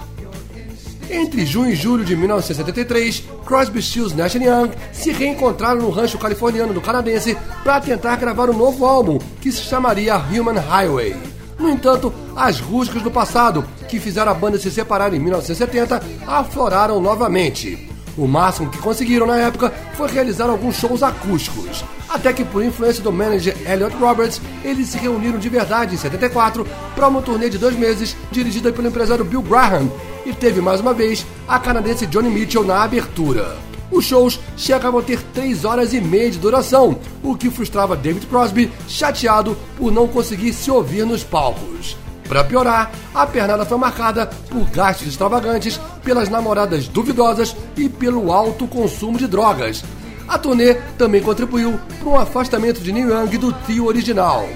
Entre 1.10 1.44
junho 1.44 1.72
e 1.72 1.74
julho 1.74 2.04
de 2.04 2.14
1973, 2.14 3.24
Crosby, 3.44 3.82
Stills, 3.82 4.14
Nash 4.14 4.36
Young 4.36 4.70
se 4.92 5.10
reencontraram 5.10 5.82
no 5.82 5.90
rancho 5.90 6.18
californiano 6.18 6.72
do 6.72 6.80
canadense 6.80 7.36
para 7.64 7.80
tentar 7.80 8.14
gravar 8.14 8.48
um 8.48 8.56
novo 8.56 8.86
álbum 8.86 9.18
que 9.40 9.50
se 9.50 9.62
chamaria 9.62 10.16
Human 10.16 10.60
Highway. 10.60 11.16
No 11.58 11.68
entanto, 11.68 12.14
as 12.36 12.60
rusgas 12.60 13.02
do 13.02 13.10
passado, 13.10 13.64
que 13.88 13.98
fizeram 13.98 14.30
a 14.30 14.34
banda 14.34 14.56
se 14.56 14.70
separar 14.70 15.12
em 15.12 15.18
1970, 15.18 16.00
afloraram 16.28 17.00
novamente. 17.00 17.85
O 18.16 18.26
máximo 18.26 18.70
que 18.70 18.78
conseguiram 18.78 19.26
na 19.26 19.36
época 19.36 19.72
foi 19.94 20.10
realizar 20.10 20.48
alguns 20.48 20.76
shows 20.76 21.02
acústicos. 21.02 21.84
Até 22.08 22.32
que, 22.32 22.44
por 22.44 22.64
influência 22.64 23.02
do 23.02 23.12
manager 23.12 23.54
Elliot 23.70 23.94
Roberts, 23.96 24.40
eles 24.64 24.88
se 24.88 24.98
reuniram 24.98 25.38
de 25.38 25.48
verdade 25.48 25.94
em 25.94 25.98
74 25.98 26.66
para 26.94 27.08
uma 27.08 27.20
turnê 27.20 27.50
de 27.50 27.58
dois 27.58 27.76
meses 27.76 28.16
dirigida 28.30 28.72
pelo 28.72 28.88
empresário 28.88 29.24
Bill 29.24 29.42
Graham 29.42 29.90
e 30.24 30.32
teve 30.32 30.60
mais 30.60 30.80
uma 30.80 30.94
vez 30.94 31.26
a 31.46 31.58
canadense 31.58 32.06
Johnny 32.06 32.30
Mitchell 32.30 32.64
na 32.64 32.82
abertura. 32.82 33.56
Os 33.90 34.04
shows 34.04 34.40
chegavam 34.56 35.00
a 35.00 35.02
ter 35.02 35.22
3 35.34 35.64
horas 35.64 35.92
e 35.92 36.00
meia 36.00 36.30
de 36.30 36.38
duração, 36.38 36.98
o 37.22 37.36
que 37.36 37.50
frustrava 37.50 37.94
David 37.94 38.26
Crosby, 38.26 38.72
chateado 38.88 39.56
por 39.76 39.92
não 39.92 40.08
conseguir 40.08 40.52
se 40.52 40.70
ouvir 40.70 41.04
nos 41.04 41.22
palcos. 41.22 41.96
Para 42.28 42.44
piorar, 42.44 42.90
a 43.14 43.26
pernada 43.26 43.64
foi 43.64 43.78
marcada 43.78 44.26
por 44.26 44.64
gastos 44.70 45.08
extravagantes, 45.08 45.80
pelas 46.02 46.28
namoradas 46.28 46.88
duvidosas 46.88 47.56
e 47.76 47.88
pelo 47.88 48.32
alto 48.32 48.66
consumo 48.66 49.16
de 49.16 49.26
drogas. 49.26 49.84
A 50.28 50.36
turnê 50.36 50.74
também 50.98 51.22
contribuiu 51.22 51.78
para 52.00 52.08
um 52.08 52.18
afastamento 52.18 52.80
de 52.80 52.92
Neil 52.92 53.10
Young 53.10 53.38
do 53.38 53.52
trio 53.52 53.86
original. 53.86 54.48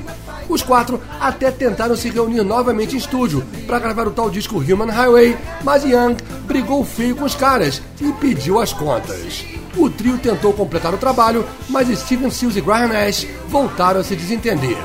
Os 0.49 0.63
quatro 0.63 1.01
até 1.21 1.49
tentaram 1.53 1.95
se 1.95 2.11
reunir 2.11 2.43
novamente 2.43 2.97
em 2.97 2.99
estúdio 2.99 3.45
para 3.69 3.79
gravar 3.79 4.09
o 4.09 4.11
tal 4.11 4.29
disco 4.29 4.59
Human 4.59 4.91
Highway, 4.91 5.39
mas 5.63 5.85
Young 5.85 6.17
brigou 6.45 6.85
feio 6.85 7.15
com 7.15 7.25
os 7.25 7.37
caras 7.37 7.81
e 8.01 8.13
pediu 8.15 8.61
as 8.61 8.73
contas. 8.73 9.45
O 9.77 9.89
trio 9.89 10.19
tentou 10.19 10.53
completar 10.53 10.93
o 10.93 10.99
trabalho, 10.99 11.47
mas 11.69 11.87
Steven 12.01 12.31
Stills 12.31 12.59
e 12.59 12.61
Graham 12.61 12.89
Nash 12.89 13.25
voltaram 13.49 14.01
a 14.01 14.05
se 14.05 14.17
desentender. 14.17 14.77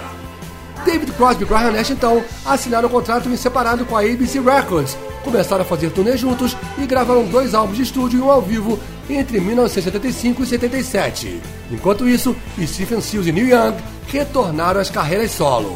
David 0.86 1.12
Crosby 1.14 1.44
e 1.44 1.48
Graham 1.48 1.72
Nash 1.72 1.90
então 1.90 2.24
assinaram 2.46 2.88
um 2.88 2.92
contrato 2.92 3.28
em 3.28 3.36
separado 3.36 3.86
com 3.86 3.98
a 3.98 4.02
ABC 4.02 4.40
Records, 4.40 4.96
começaram 5.24 5.64
a 5.64 5.66
fazer 5.66 5.90
turnê 5.90 6.16
juntos 6.16 6.56
e 6.78 6.86
gravaram 6.86 7.26
dois 7.26 7.56
álbuns 7.56 7.78
de 7.78 7.84
estúdio 7.84 8.20
e 8.20 8.22
um 8.22 8.30
ao 8.30 8.42
vivo 8.42 8.80
entre 9.10 9.40
1975 9.40 10.44
e 10.44 10.46
77. 10.46 11.42
Enquanto 11.72 12.08
isso, 12.08 12.36
Stephen 12.64 13.02
Stills 13.02 13.28
e 13.28 13.32
Neil 13.32 13.48
Young 13.48 13.76
retornaram 14.08 14.80
às 14.80 14.90
carreiras 14.90 15.32
solo. 15.32 15.76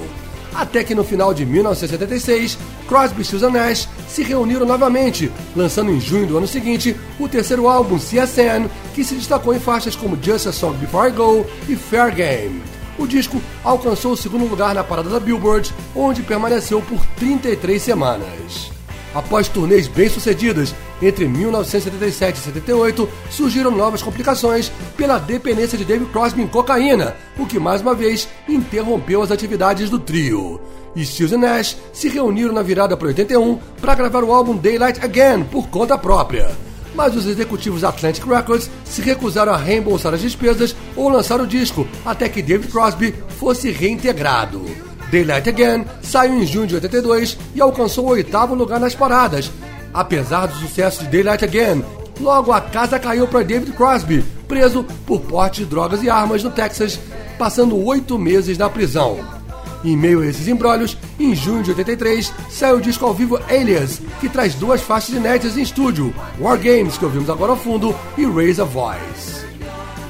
Até 0.54 0.84
que 0.84 0.96
no 0.96 1.04
final 1.04 1.34
de 1.34 1.46
1976, 1.46 2.58
Crosby, 2.88 3.24
Stills 3.24 3.48
e 3.48 3.52
Nash 3.52 3.88
se 4.08 4.24
reuniram 4.24 4.66
novamente, 4.66 5.32
lançando 5.56 5.92
em 5.92 6.00
junho 6.00 6.28
do 6.28 6.38
ano 6.38 6.48
seguinte 6.48 6.96
o 7.20 7.28
terceiro 7.28 7.68
álbum 7.68 7.98
CSN, 7.98 8.68
que 8.94 9.04
se 9.04 9.16
destacou 9.16 9.54
em 9.54 9.60
faixas 9.60 9.96
como 9.96 10.18
Just 10.22 10.48
a 10.48 10.52
Song 10.52 10.78
Before 10.78 11.08
I 11.08 11.12
Go 11.12 11.46
e 11.68 11.76
Fair 11.76 12.14
Game. 12.14 12.69
O 13.00 13.08
disco 13.08 13.42
alcançou 13.64 14.12
o 14.12 14.18
segundo 14.18 14.46
lugar 14.46 14.76
na 14.76 14.84
parada 14.84 15.10
da 15.10 15.22
Billboard, 15.22 15.74
onde 15.96 16.22
permaneceu 16.22 16.82
por 16.82 17.00
33 17.16 17.82
semanas. 17.82 18.72
Após 19.16 19.48
turnês 19.48 19.88
bem-sucedidas 19.88 20.76
entre 21.02 21.28
1977 21.28 22.36
e 22.36 22.44
78, 22.44 23.10
surgiram 23.32 23.72
novas 23.72 24.04
complicações 24.04 24.70
pela 24.98 25.18
dependência 25.18 25.78
de 25.78 25.86
David 25.86 26.12
Crosby 26.12 26.42
em 26.42 26.48
cocaína, 26.48 27.16
o 27.38 27.46
que 27.46 27.58
mais 27.58 27.82
uma 27.82 27.96
vez 27.96 28.28
interrompeu 28.48 29.22
as 29.22 29.32
atividades 29.32 29.90
do 29.90 29.98
trio. 29.98 30.60
Stills 30.96 31.34
e 31.34 31.38
Nash 31.38 31.78
se 31.94 32.10
reuniram 32.10 32.54
na 32.54 32.62
virada 32.62 32.98
para 32.98 33.08
81 33.08 33.58
para 33.80 33.96
gravar 33.96 34.24
o 34.24 34.34
álbum 34.34 34.58
Daylight 34.58 35.04
Again 35.04 35.46
por 35.46 35.70
conta 35.70 35.98
própria. 35.98 36.69
Mas 37.00 37.16
os 37.16 37.26
executivos 37.26 37.86
Atlantic 37.86 38.26
Records 38.26 38.70
se 38.84 39.02
recusaram 39.02 39.54
a 39.54 39.58
reembolsar 39.58 40.14
as 40.14 40.20
despesas 40.20 40.76
ou 40.98 41.08
lançar 41.08 41.40
o 41.40 41.48
disco 41.48 41.88
até 42.06 42.28
que 42.28 42.42
David 42.42 42.70
Crosby 42.70 43.16
fosse 43.38 43.72
reintegrado. 43.72 44.66
Daylight 45.10 45.48
Again 45.48 45.86
saiu 46.02 46.34
em 46.34 46.46
junho 46.46 46.68
de 46.68 46.76
82 46.76 47.38
e 47.56 47.62
alcançou 47.62 48.08
o 48.08 48.10
oitavo 48.10 48.54
lugar 48.54 48.82
nas 48.82 48.96
paradas. 48.96 49.50
Apesar 49.94 50.48
do 50.48 50.56
sucesso 50.56 51.06
de 51.06 51.10
Daylight 51.10 51.46
Again, 51.46 51.86
logo 52.20 52.52
a 52.52 52.60
casa 52.60 53.00
caiu 53.00 53.30
para 53.30 53.46
David 53.46 53.72
Crosby, 53.78 54.22
preso 54.46 54.86
por 55.06 55.22
porte 55.22 55.64
de 55.64 55.70
drogas 55.70 56.04
e 56.04 56.10
armas 56.10 56.44
no 56.44 56.52
Texas, 56.52 57.00
passando 57.38 57.82
oito 57.82 58.20
meses 58.20 58.58
na 58.58 58.70
prisão. 58.70 59.39
Em 59.84 59.96
meio 59.96 60.22
a 60.22 60.26
esses 60.26 60.48
embrólios, 60.48 60.98
em 61.20 61.34
junho 61.34 61.64
de 61.64 61.72
83, 61.72 62.34
saiu 62.50 62.78
o 62.78 62.82
disco 62.82 63.06
ao 63.06 63.14
vivo 63.14 63.40
Alias, 63.50 64.02
que 64.20 64.28
traz 64.28 64.54
duas 64.56 64.82
faixas 64.82 65.16
inéditas 65.16 65.58
em 65.58 65.62
estúdio, 65.62 66.14
War 66.40 66.58
Games, 66.58 66.98
que 66.98 67.06
ouvimos 67.06 67.30
agora 67.30 67.52
ao 67.52 67.58
fundo, 67.58 67.96
e 68.18 68.26
Raise 68.26 68.62
a 68.62 68.66
Voice. 68.66 69.40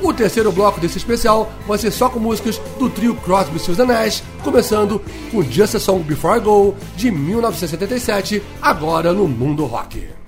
O 0.01 0.13
terceiro 0.13 0.51
bloco 0.51 0.79
desse 0.79 0.97
especial 0.97 1.51
vai 1.67 1.77
ser 1.77 1.91
só 1.91 2.09
com 2.09 2.19
músicas 2.19 2.57
do 2.79 2.89
trio 2.89 3.15
Crosby, 3.15 3.59
Stills 3.59 3.85
Nash, 3.85 4.23
começando 4.43 5.01
com 5.29 5.43
Just 5.43 5.75
a 5.75 5.79
Song 5.79 6.03
Before 6.03 6.37
I 6.37 6.41
Go, 6.41 6.75
de 6.95 7.11
1977, 7.11 8.41
agora 8.61 9.13
no 9.13 9.27
Mundo 9.27 9.65
Rock. 9.65 10.18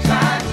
times. 0.00 0.51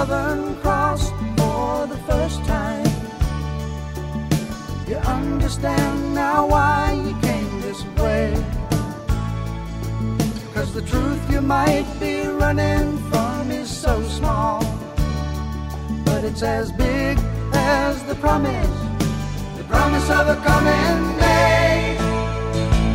Southern 0.00 0.56
Cross 0.62 1.10
for 1.36 1.86
the 1.86 2.00
first 2.08 2.42
time. 2.46 2.86
You 4.88 4.96
understand 4.96 6.14
now 6.14 6.46
why 6.46 6.98
you 7.04 7.12
came 7.20 7.60
this 7.60 7.84
way. 8.00 8.32
Cause 10.54 10.72
the 10.72 10.80
truth 10.80 11.20
you 11.30 11.42
might 11.42 11.86
be 12.00 12.26
running 12.28 12.96
from 13.10 13.50
is 13.50 13.68
so 13.68 14.02
small. 14.04 14.60
But 16.06 16.24
it's 16.24 16.42
as 16.42 16.72
big 16.72 17.18
as 17.52 18.02
the 18.04 18.14
promise, 18.14 18.76
the 19.58 19.64
promise 19.64 20.08
of 20.08 20.28
a 20.28 20.36
coming 20.36 21.18
day. 21.18 21.98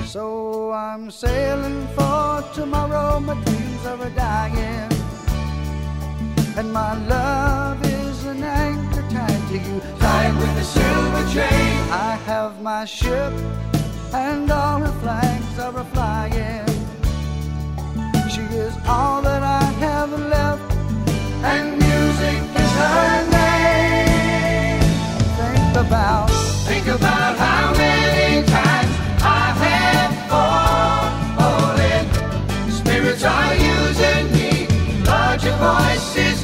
So 0.07 0.71
I'm 0.71 1.11
sailing 1.11 1.85
for 1.95 2.43
tomorrow, 2.55 3.19
my 3.19 3.35
dreams 3.43 3.85
are 3.85 4.09
dying 4.09 4.84
and 6.57 6.71
my 6.71 6.93
love 7.07 7.85
is 7.85 8.25
an 8.25 8.41
anchor 8.41 9.01
tied 9.09 9.47
to 9.49 9.57
you, 9.57 9.81
tied 9.99 10.33
with 10.35 10.57
a 10.57 10.63
silver 10.63 11.33
chain. 11.33 11.89
I 11.91 12.17
have 12.25 12.61
my 12.61 12.85
ship, 12.85 13.33
and 14.13 14.49
all 14.49 14.79
her 14.79 14.99
flags 15.01 15.59
are 15.59 15.83
flying. 15.93 16.65
She 18.29 18.41
is 18.55 18.73
all 18.87 19.21
that 19.23 19.43
I 19.43 19.63
have 19.83 20.11
left, 20.11 20.71
and 21.43 21.71
music 21.71 22.41
is 22.63 22.71
her 22.83 23.29
name. 23.37 24.81
Think 25.41 25.75
about, 25.85 26.29
think 26.69 26.87
about 26.87 27.37
how 27.37 27.73
many 27.73 28.47
times 28.47 28.95
I 29.21 29.51
have 29.65 30.13
fallen. 30.31 32.03
Spirits 32.71 33.23
are 33.23 33.55
using 33.55 34.34
voices 35.59 36.43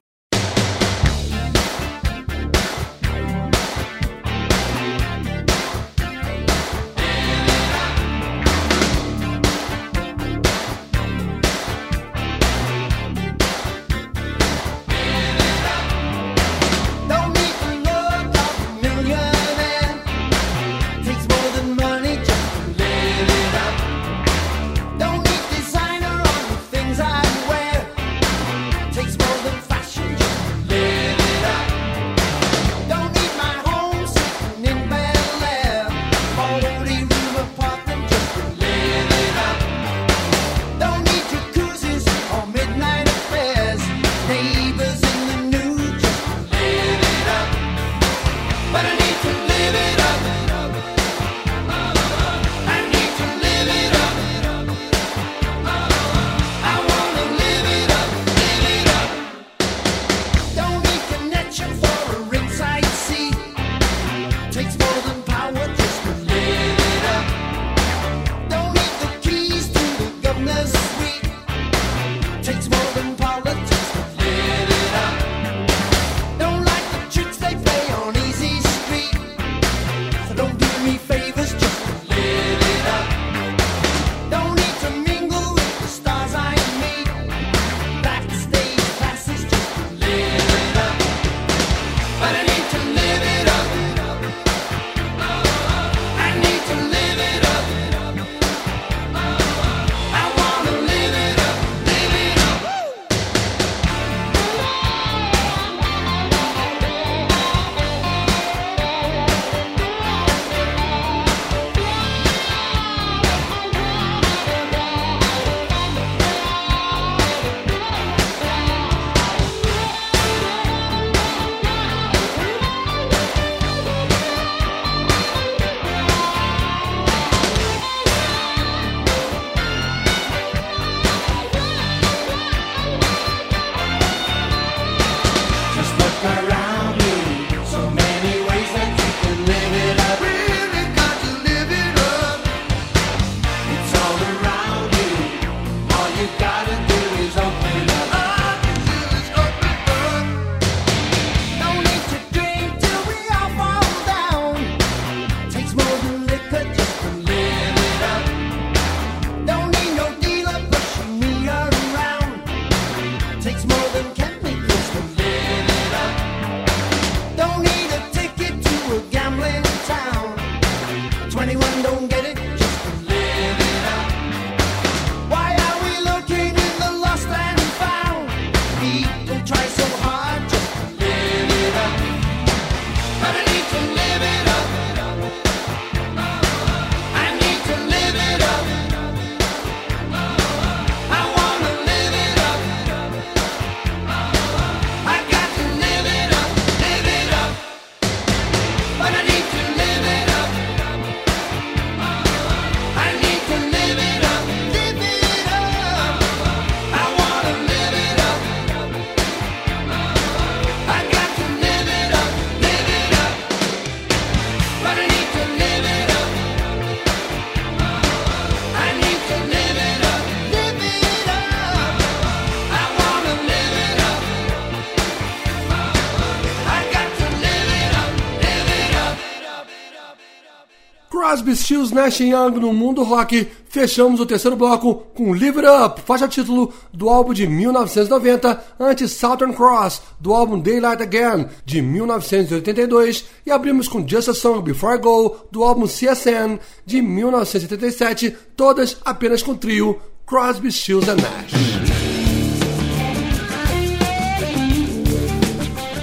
Crosby, 231.21 231.55
Stills, 231.55 231.91
Nash 231.91 232.19
Young 232.19 232.59
no 232.59 232.73
mundo 232.73 233.03
rock. 233.03 233.47
Fechamos 233.69 234.19
o 234.19 234.25
terceiro 234.25 234.57
bloco 234.57 234.95
com 235.13 235.33
Live 235.33 235.59
It 235.59 235.67
Up, 235.67 236.01
faixa 236.01 236.27
título 236.27 236.73
do 236.91 237.09
álbum 237.09 237.31
de 237.31 237.45
1990, 237.45 238.59
antes 238.79 239.11
Southern 239.11 239.53
Cross, 239.53 240.01
do 240.19 240.33
álbum 240.33 240.59
Daylight 240.59 241.03
Again, 241.03 241.45
de 241.63 241.79
1982, 241.79 243.25
e 243.45 243.51
abrimos 243.51 243.87
com 243.87 244.05
Just 244.05 244.29
a 244.29 244.33
Song 244.33 244.63
Before 244.63 244.95
I 244.95 244.97
Go, 244.97 245.37
do 245.51 245.63
álbum 245.63 245.85
CSN, 245.85 246.59
de 246.87 247.03
1977, 247.03 248.35
todas 248.57 248.97
apenas 249.05 249.43
com 249.43 249.51
o 249.51 249.55
trio 249.55 250.01
Crosby, 250.25 250.71
Stills 250.71 251.07
and 251.07 251.17
Nash. 251.17 251.53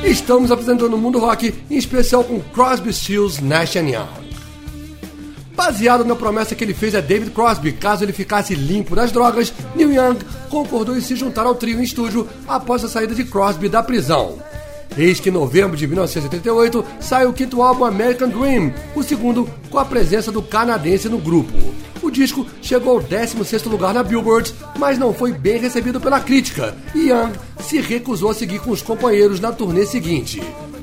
Estamos 0.04 0.52
apresentando 0.52 0.94
o 0.94 0.98
mundo 0.98 1.18
rock, 1.18 1.52
em 1.68 1.76
especial 1.76 2.22
com 2.22 2.38
Crosby, 2.40 2.92
Stills, 2.92 3.42
Nash 3.42 3.74
Young. 3.74 4.27
Baseado 5.58 6.04
na 6.04 6.14
promessa 6.14 6.54
que 6.54 6.62
ele 6.62 6.72
fez 6.72 6.94
a 6.94 7.00
David 7.00 7.32
Crosby, 7.32 7.72
caso 7.72 8.04
ele 8.04 8.12
ficasse 8.12 8.54
limpo 8.54 8.94
das 8.94 9.10
drogas, 9.10 9.52
Neil 9.74 9.92
Young 9.92 10.18
concordou 10.48 10.96
em 10.96 11.00
se 11.00 11.16
juntar 11.16 11.46
ao 11.46 11.54
trio 11.56 11.80
em 11.80 11.82
estúdio 11.82 12.28
após 12.46 12.84
a 12.84 12.88
saída 12.88 13.12
de 13.12 13.24
Crosby 13.24 13.68
da 13.68 13.82
prisão. 13.82 14.38
Eis 14.96 15.18
que 15.18 15.30
em 15.30 15.32
novembro 15.32 15.76
de 15.76 15.84
1978 15.84 16.84
sai 17.00 17.26
o 17.26 17.32
quinto 17.32 17.60
álbum 17.60 17.84
American 17.84 18.28
Dream, 18.28 18.72
o 18.94 19.02
segundo 19.02 19.50
com 19.68 19.78
a 19.80 19.84
presença 19.84 20.30
do 20.30 20.40
canadense 20.42 21.08
no 21.08 21.18
grupo. 21.18 21.52
O 22.00 22.08
disco 22.08 22.46
chegou 22.62 22.94
ao 22.94 23.02
16º 23.02 23.68
lugar 23.68 23.92
na 23.92 24.04
Billboard, 24.04 24.54
mas 24.78 24.96
não 24.96 25.12
foi 25.12 25.32
bem 25.32 25.58
recebido 25.58 26.00
pela 26.00 26.20
crítica, 26.20 26.76
e 26.94 27.08
Young 27.08 27.32
se 27.58 27.80
recusou 27.80 28.30
a 28.30 28.34
seguir 28.34 28.60
com 28.60 28.70
os 28.70 28.80
companheiros 28.80 29.40
na 29.40 29.50
turnê 29.50 29.84
seguinte. 29.84 30.40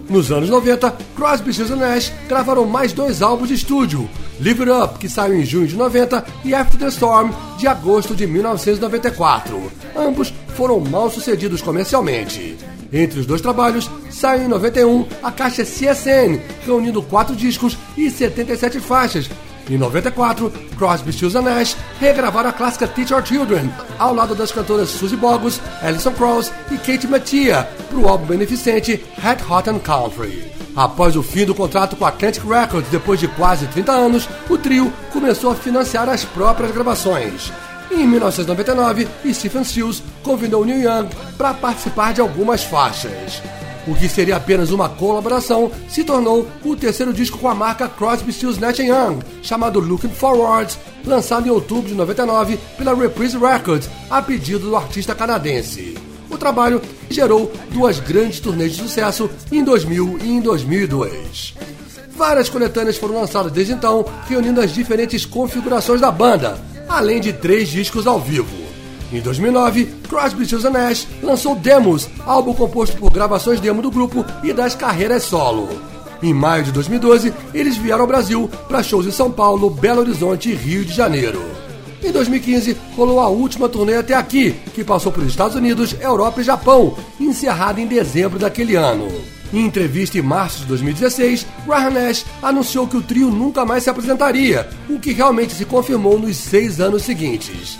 Nos 0.09 0.33
anos 0.33 0.49
90, 0.49 0.93
Crosby, 1.15 1.53
Stills 1.53 1.75
Nash 1.75 2.11
gravaram 2.27 2.65
mais 2.65 2.91
dois 2.91 3.21
álbuns 3.21 3.47
de 3.47 3.55
estúdio, 3.55 4.09
Live 4.39 4.63
It 4.63 4.71
Up, 4.71 4.99
que 4.99 5.07
saiu 5.07 5.35
em 5.35 5.45
junho 5.45 5.67
de 5.67 5.75
90, 5.75 6.25
e 6.43 6.53
After 6.53 6.79
the 6.79 6.87
Storm, 6.87 7.31
de 7.57 7.67
agosto 7.67 8.13
de 8.13 8.27
1994. 8.27 9.71
Ambos 9.95 10.33
foram 10.55 10.79
mal 10.79 11.09
sucedidos 11.09 11.61
comercialmente. 11.61 12.57
Entre 12.91 13.19
os 13.19 13.25
dois 13.25 13.41
trabalhos, 13.41 13.89
saiu 14.09 14.43
em 14.43 14.47
91 14.47 15.05
a 15.23 15.31
caixa 15.31 15.63
CSN, 15.63 16.39
reunindo 16.65 17.01
quatro 17.01 17.35
discos 17.35 17.77
e 17.97 18.09
77 18.09 18.79
faixas. 18.79 19.29
Em 19.69 19.77
94, 19.77 20.51
Crosby, 20.77 21.11
Stills 21.11 21.33
Nash 21.41 21.75
regravaram 21.99 22.49
a 22.49 22.53
clássica 22.53 22.87
Teach 22.87 23.13
Our 23.13 23.25
Children, 23.25 23.71
ao 23.97 24.13
lado 24.13 24.35
das 24.35 24.51
cantoras 24.51 24.89
Suzy 24.89 25.15
Boggles, 25.15 25.59
Alison 25.81 26.11
Krauss 26.11 26.51
e 26.71 26.77
Kate 26.77 27.07
Mattia, 27.07 27.67
para 27.89 27.97
o 27.97 28.07
álbum 28.07 28.27
beneficente 28.27 29.03
Hat 29.23 29.43
Hot 29.49 29.69
and 29.69 29.79
Country. 29.79 30.54
Após 30.75 31.15
o 31.15 31.23
fim 31.23 31.45
do 31.45 31.55
contrato 31.55 31.95
com 31.95 32.03
a 32.03 32.09
Atlantic 32.09 32.43
Records, 32.43 32.91
depois 32.91 33.19
de 33.19 33.27
quase 33.29 33.65
30 33.67 33.91
anos, 33.93 34.27
o 34.49 34.57
trio 34.57 34.91
começou 35.13 35.51
a 35.51 35.55
financiar 35.55 36.09
as 36.09 36.25
próprias 36.25 36.71
gravações. 36.71 37.51
Em 37.89 38.05
1999, 38.05 39.07
Stephen 39.31 39.63
Stills 39.63 40.03
convidou 40.21 40.65
Neil 40.65 40.81
Young 40.81 41.09
para 41.37 41.53
participar 41.53 42.13
de 42.13 42.19
algumas 42.19 42.63
faixas. 42.63 43.41
O 43.87 43.95
que 43.95 44.09
seria 44.09 44.35
apenas 44.35 44.71
uma 44.71 44.89
colaboração 44.89 45.71
se 45.87 46.03
tornou 46.03 46.47
o 46.63 46.75
terceiro 46.75 47.13
disco 47.13 47.37
com 47.37 47.47
a 47.47 47.55
marca 47.55 47.87
Crosby, 47.87 48.33
Stills, 48.33 48.59
Nash 48.59 48.79
Young, 48.79 49.19
chamado 49.43 49.79
Looking 49.79 50.09
Forward, 50.09 50.75
lançado 51.05 51.47
em 51.47 51.51
outubro 51.51 51.87
de 51.87 51.93
99 51.93 52.59
pela 52.77 52.95
Reprise 52.95 53.37
Records, 53.37 53.89
a 54.09 54.21
pedido 54.21 54.67
do 54.67 54.75
artista 54.75 55.13
canadense. 55.13 56.14
O 56.35 56.37
trabalho 56.37 56.81
gerou 57.09 57.49
duas 57.71 57.97
grandes 57.97 58.41
turnês 58.41 58.73
de 58.73 58.81
sucesso 58.81 59.29
em 59.49 59.63
2000 59.63 60.19
e 60.21 60.31
em 60.31 60.41
2002. 60.41 61.55
Várias 62.13 62.49
coletâneas 62.49 62.97
foram 62.97 63.15
lançadas 63.15 63.53
desde 63.53 63.71
então, 63.71 64.05
reunindo 64.27 64.59
as 64.59 64.73
diferentes 64.73 65.25
configurações 65.25 66.01
da 66.01 66.11
banda, 66.11 66.59
além 66.89 67.21
de 67.21 67.31
três 67.31 67.69
discos 67.69 68.05
ao 68.05 68.19
vivo. 68.19 68.53
Em 69.13 69.21
2009, 69.21 69.85
Crosby, 70.09 70.43
Stills 70.43 70.69
Nash 70.69 71.07
lançou 71.23 71.55
Demos, 71.55 72.09
álbum 72.25 72.53
composto 72.53 72.97
por 72.97 73.13
gravações 73.13 73.61
demo 73.61 73.81
do 73.81 73.89
grupo 73.89 74.25
e 74.43 74.51
das 74.51 74.75
carreiras 74.75 75.23
solo. 75.23 75.69
Em 76.21 76.33
maio 76.33 76.65
de 76.65 76.73
2012, 76.73 77.33
eles 77.53 77.77
vieram 77.77 78.01
ao 78.01 78.07
Brasil 78.07 78.49
para 78.67 78.83
shows 78.83 79.05
em 79.05 79.11
São 79.11 79.31
Paulo, 79.31 79.69
Belo 79.69 80.01
Horizonte 80.01 80.49
e 80.49 80.53
Rio 80.53 80.83
de 80.83 80.93
Janeiro. 80.93 81.64
Em 82.03 82.11
2015, 82.11 82.77
rolou 82.95 83.19
a 83.19 83.29
última 83.29 83.69
turnê 83.69 83.95
até 83.95 84.13
aqui, 84.13 84.53
que 84.73 84.83
passou 84.83 85.11
por 85.11 85.25
Estados 85.25 85.55
Unidos, 85.55 85.95
Europa 85.99 86.41
e 86.41 86.43
Japão, 86.43 86.97
encerrada 87.19 87.79
em 87.79 87.87
dezembro 87.87 88.37
daquele 88.37 88.75
ano. 88.75 89.07
Em 89.53 89.65
entrevista 89.65 90.17
em 90.17 90.21
março 90.21 90.59
de 90.59 90.65
2016, 90.65 91.45
Graham 91.65 91.91
Nash 91.91 92.25
anunciou 92.41 92.87
que 92.87 92.97
o 92.97 93.01
trio 93.01 93.31
nunca 93.31 93.65
mais 93.65 93.83
se 93.83 93.89
apresentaria, 93.89 94.67
o 94.89 94.99
que 94.99 95.13
realmente 95.13 95.53
se 95.53 95.65
confirmou 95.65 96.19
nos 96.19 96.35
seis 96.35 96.79
anos 96.79 97.03
seguintes. 97.03 97.79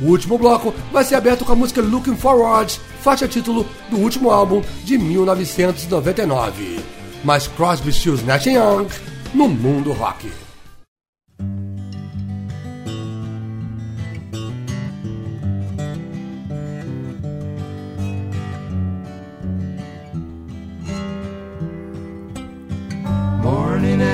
O 0.00 0.06
último 0.06 0.38
bloco 0.38 0.74
vai 0.92 1.04
ser 1.04 1.16
aberto 1.16 1.44
com 1.44 1.52
a 1.52 1.56
música 1.56 1.80
Looking 1.80 2.16
Forward, 2.16 2.80
faixa 3.00 3.28
título 3.28 3.66
do 3.90 3.98
último 3.98 4.30
álbum 4.30 4.62
de 4.84 4.98
1999. 4.98 6.80
Mas 7.24 7.46
Crosby, 7.48 7.92
Stills, 7.92 8.24
Nash 8.24 8.46
Young 8.46 8.88
no 9.34 9.48
mundo 9.48 9.92
rock. 9.92 10.41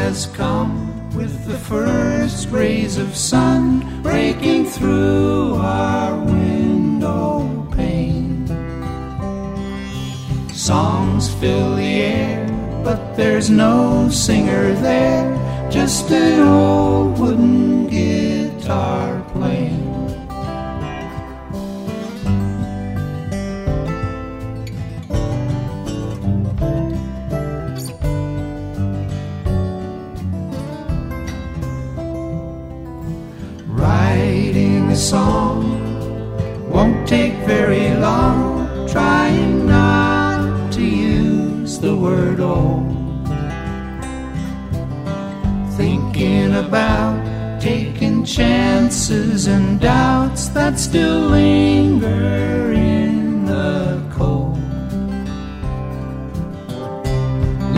Has 0.08 0.26
come 0.28 0.72
with 1.14 1.44
the 1.44 1.58
first 1.58 2.48
rays 2.48 2.96
of 2.96 3.14
sun 3.14 4.02
breaking 4.02 4.64
through 4.64 5.56
our 5.56 6.16
window 6.24 7.68
pane. 7.76 8.46
Songs 10.54 11.28
fill 11.34 11.76
the 11.76 11.92
air, 12.16 12.46
but 12.82 13.16
there's 13.16 13.50
no 13.50 14.08
singer 14.08 14.72
there, 14.76 15.28
just 15.70 16.10
an 16.10 16.40
old 16.40 17.18
wooden 17.18 17.86
guitar 17.86 19.22
playing. 19.34 19.87
Song 35.08 35.62
won't 36.68 37.08
take 37.08 37.32
very 37.46 37.94
long. 37.94 38.68
Trying 38.86 39.66
not 39.66 40.70
to 40.72 40.82
use 40.84 41.78
the 41.78 41.96
word 41.96 42.40
old. 42.40 42.86
Thinking 45.78 46.56
about 46.56 47.16
taking 47.58 48.22
chances 48.22 49.46
and 49.46 49.80
doubts 49.80 50.48
that 50.48 50.78
still 50.78 51.20
linger 51.38 52.72
in 52.72 53.46
the 53.46 54.02
cold. 54.16 54.58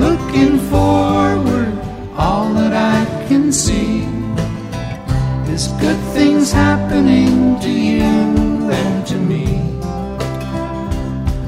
Looking 0.04 0.58
forward, 0.72 1.72
all 2.16 2.52
that 2.54 2.74
I 2.74 3.00
can 3.28 3.52
see 3.52 4.02
is 5.54 5.68
good 5.84 5.99
things 6.14 6.52
happening 6.52 7.58
to 7.60 7.70
you 7.70 8.02
and 8.80 9.06
to 9.06 9.16
me. 9.16 9.46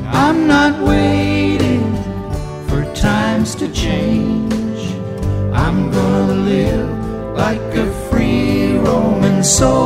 I'm 0.06 0.46
not 0.46 0.72
waiting 0.86 1.84
for 2.68 2.84
times 2.94 3.54
to 3.56 3.66
change. 3.72 4.80
I'm 5.52 5.90
gonna 5.90 6.38
live 6.54 6.90
like 7.36 7.68
a 7.84 7.86
free 8.08 8.76
Roman 8.78 9.42
soul 9.42 9.81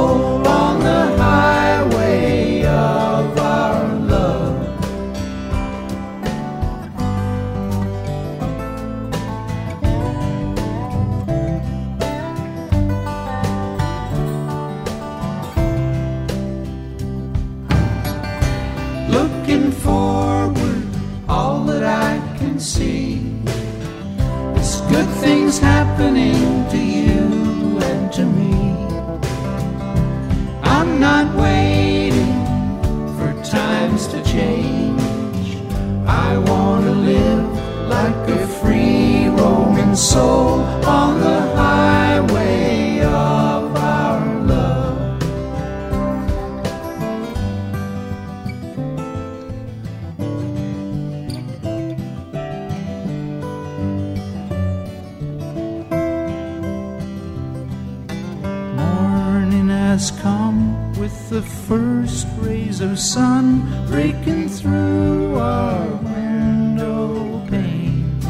of 62.87 62.99
sun 62.99 63.45
breaking 63.89 64.49
through 64.49 65.37
our 65.39 65.87
window 66.03 67.45
pane. 67.49 68.21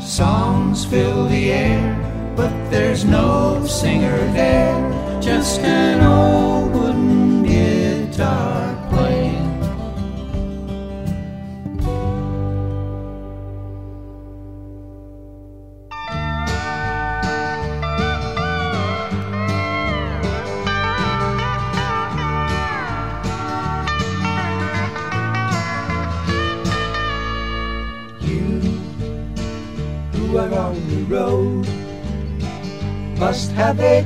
Songs 0.00 0.84
fill 0.86 1.26
the 1.26 1.52
air, 1.52 2.32
but 2.36 2.52
there's 2.70 3.04
no 3.04 3.64
singer 3.66 4.16
there, 4.32 5.20
just 5.20 5.60
an 5.60 6.00
old 6.02 6.63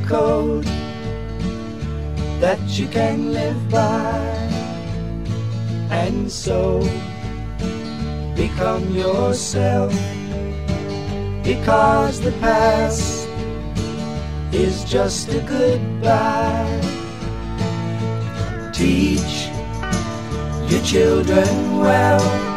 code 0.09 0.65
that 2.41 2.59
you 2.67 2.89
can 2.89 3.33
live 3.35 3.69
by, 3.69 4.19
and 5.91 6.33
so 6.33 6.81
become 8.35 8.89
yourself 8.95 9.93
because 11.45 12.21
the 12.23 12.33
past 12.41 13.29
is 14.51 14.83
just 14.85 15.29
a 15.29 15.41
goodbye. 15.41 16.81
Teach 18.73 19.51
your 20.71 20.83
children 20.83 21.79
well 21.79 22.49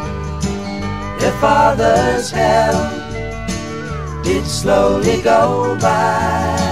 their 1.18 1.32
father's 1.40 2.30
hell 2.30 2.80
did 4.22 4.44
slowly 4.44 5.20
go 5.22 5.76
by 5.80 6.71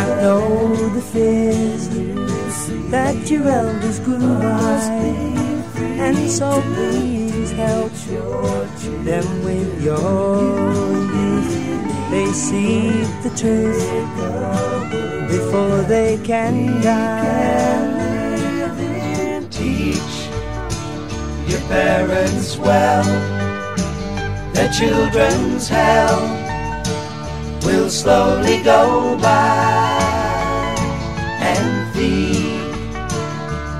Can't 0.00 0.22
know 0.22 0.74
the 0.96 1.02
fears 1.02 1.88
that 2.90 3.30
your 3.30 3.46
elders 3.46 3.98
grew 4.00 4.34
by, 4.40 4.80
and 5.76 6.30
so 6.30 6.62
please 6.72 7.50
help 7.52 7.92
them 9.04 9.44
with 9.44 9.84
your 9.84 10.40
youth. 11.16 11.52
They 12.10 12.32
see 12.32 12.88
the 13.24 13.32
truth 13.36 13.90
before 15.28 15.82
they 15.82 16.16
can 16.24 16.80
die. 16.80 17.98
Teach 19.50 20.12
your 21.46 21.60
parents 21.68 22.56
well. 22.56 23.04
Their 24.54 24.72
children's 24.72 25.68
hell 25.68 26.20
will 27.66 27.90
slowly 27.90 28.62
go 28.62 29.18
by 29.18 29.89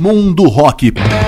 Mundo 0.00 0.48
Rock. 0.48 1.19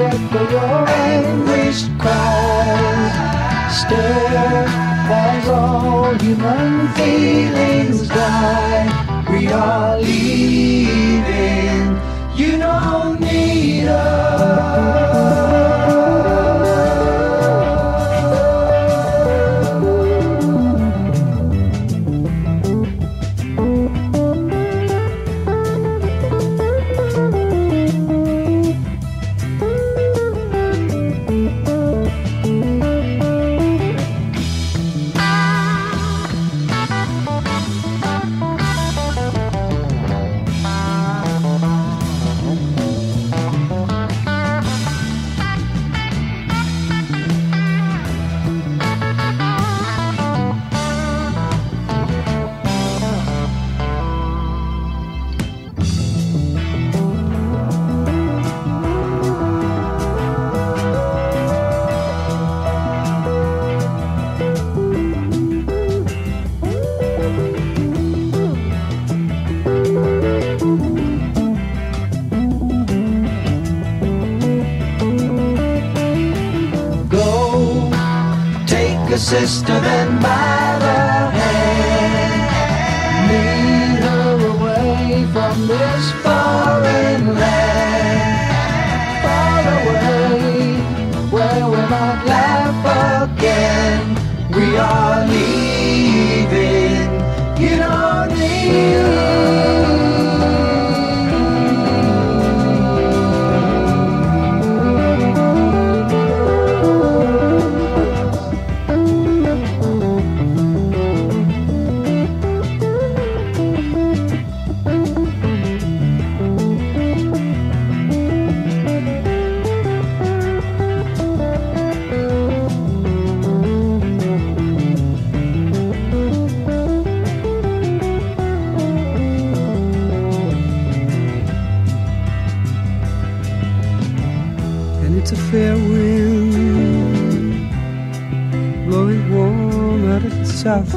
Echo 0.00 0.50
your 0.50 0.88
anguished 0.88 1.90
cries. 1.98 3.12
Stare 3.80 4.66
as 5.10 5.48
all 5.48 6.14
human 6.14 6.88
feelings 6.94 8.08
die. 8.08 8.86
We 9.30 9.48
are 9.48 9.98
leaving. 9.98 11.84
You 12.36 12.58
don't 12.58 13.20
need 13.20 13.88
us. 13.88 15.47
sister 79.28 79.78
then. 79.80 80.07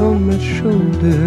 On 0.02 0.28
my 0.28 0.38
shoulder. 0.38 1.22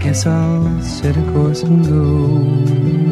Guess 0.00 0.26
I'll 0.26 0.82
set 0.82 1.16
a 1.16 1.22
course 1.32 1.62
and 1.62 1.84
go. 1.86 3.03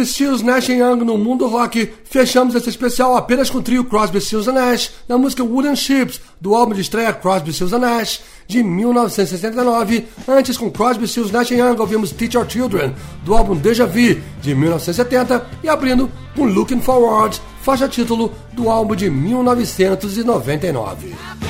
Crosby, 0.00 0.06
Stills, 0.06 0.42
Nash 0.42 0.68
Young 0.68 1.04
no 1.04 1.18
mundo 1.18 1.46
rock. 1.46 1.92
Fechamos 2.04 2.54
esse 2.54 2.68
especial 2.68 3.16
apenas 3.16 3.50
com 3.50 3.58
o 3.58 3.62
trio 3.62 3.84
Crosby, 3.84 4.20
Stills 4.20 4.46
Nash 4.46 4.90
na 5.08 5.18
música 5.18 5.44
Wooden 5.44 5.76
Ships 5.76 6.20
do 6.40 6.54
álbum 6.54 6.74
de 6.74 6.80
estreia 6.80 7.12
Crosby, 7.12 7.52
Stills 7.52 7.78
Nash 7.78 8.20
de 8.46 8.62
1969. 8.62 10.06
Antes 10.26 10.56
com 10.56 10.70
Crosby, 10.70 11.06
Stills, 11.06 11.32
Nash 11.32 11.50
Young 11.50 11.78
ouvimos 11.78 12.12
Teach 12.12 12.36
Our 12.36 12.48
Children 12.48 12.94
do 13.24 13.34
álbum 13.34 13.56
Deja 13.56 13.86
Vu 13.86 14.20
de 14.40 14.54
1970 14.54 15.46
e 15.62 15.68
abrindo 15.68 16.10
com 16.34 16.44
Looking 16.44 16.80
Forward, 16.80 17.40
faixa 17.62 17.88
título 17.88 18.32
do 18.52 18.70
álbum 18.70 18.94
de 18.94 19.10
1999. 19.10 21.49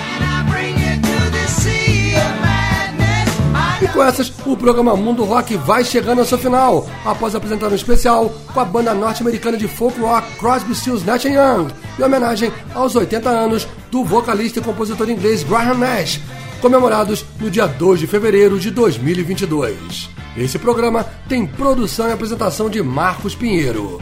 E 3.83 3.89
com 3.89 4.03
essas, 4.03 4.31
o 4.45 4.55
programa 4.55 4.95
Mundo 4.95 5.24
Rock 5.24 5.57
vai 5.57 5.83
chegando 5.83 6.18
ao 6.18 6.26
seu 6.26 6.37
final, 6.37 6.87
após 7.03 7.35
apresentar 7.35 7.68
um 7.68 7.74
especial 7.74 8.31
com 8.53 8.61
a 8.61 8.64
banda 8.64 8.93
norte-americana 8.93 9.57
de 9.57 9.66
folk 9.66 9.99
rock 9.99 10.37
Crosby, 10.37 10.74
Stills, 10.74 11.07
Nash 11.07 11.24
Young, 11.24 11.68
em 11.99 12.03
homenagem 12.03 12.53
aos 12.74 12.95
80 12.95 13.31
anos 13.31 13.66
do 13.91 14.05
vocalista 14.05 14.59
e 14.59 14.62
compositor 14.62 15.09
inglês 15.09 15.43
Graham 15.43 15.78
Nash, 15.78 16.20
comemorados 16.61 17.24
no 17.41 17.51
dia 17.51 17.66
2 17.66 18.01
de 18.01 18.07
fevereiro 18.07 18.61
de 18.61 18.70
2022. 18.70 20.11
Esse 20.37 20.59
programa 20.59 21.07
tem 21.26 21.47
produção 21.47 22.07
e 22.07 22.12
apresentação 22.12 22.68
de 22.68 22.83
Marcos 22.83 23.35
Pinheiro. 23.35 23.99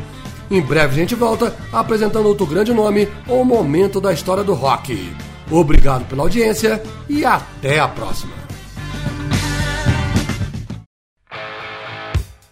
Em 0.50 0.60
breve 0.60 0.94
a 0.94 0.98
gente 0.98 1.14
volta 1.14 1.54
apresentando 1.72 2.26
outro 2.26 2.46
grande 2.46 2.72
nome 2.72 3.08
ou 3.28 3.44
momento 3.44 4.00
da 4.00 4.12
história 4.12 4.42
do 4.42 4.54
rock. 4.54 5.12
Obrigado 5.48 6.04
pela 6.08 6.24
audiência 6.24 6.82
e 7.08 7.24
até 7.24 7.78
a 7.78 7.86
próxima. 7.86 8.47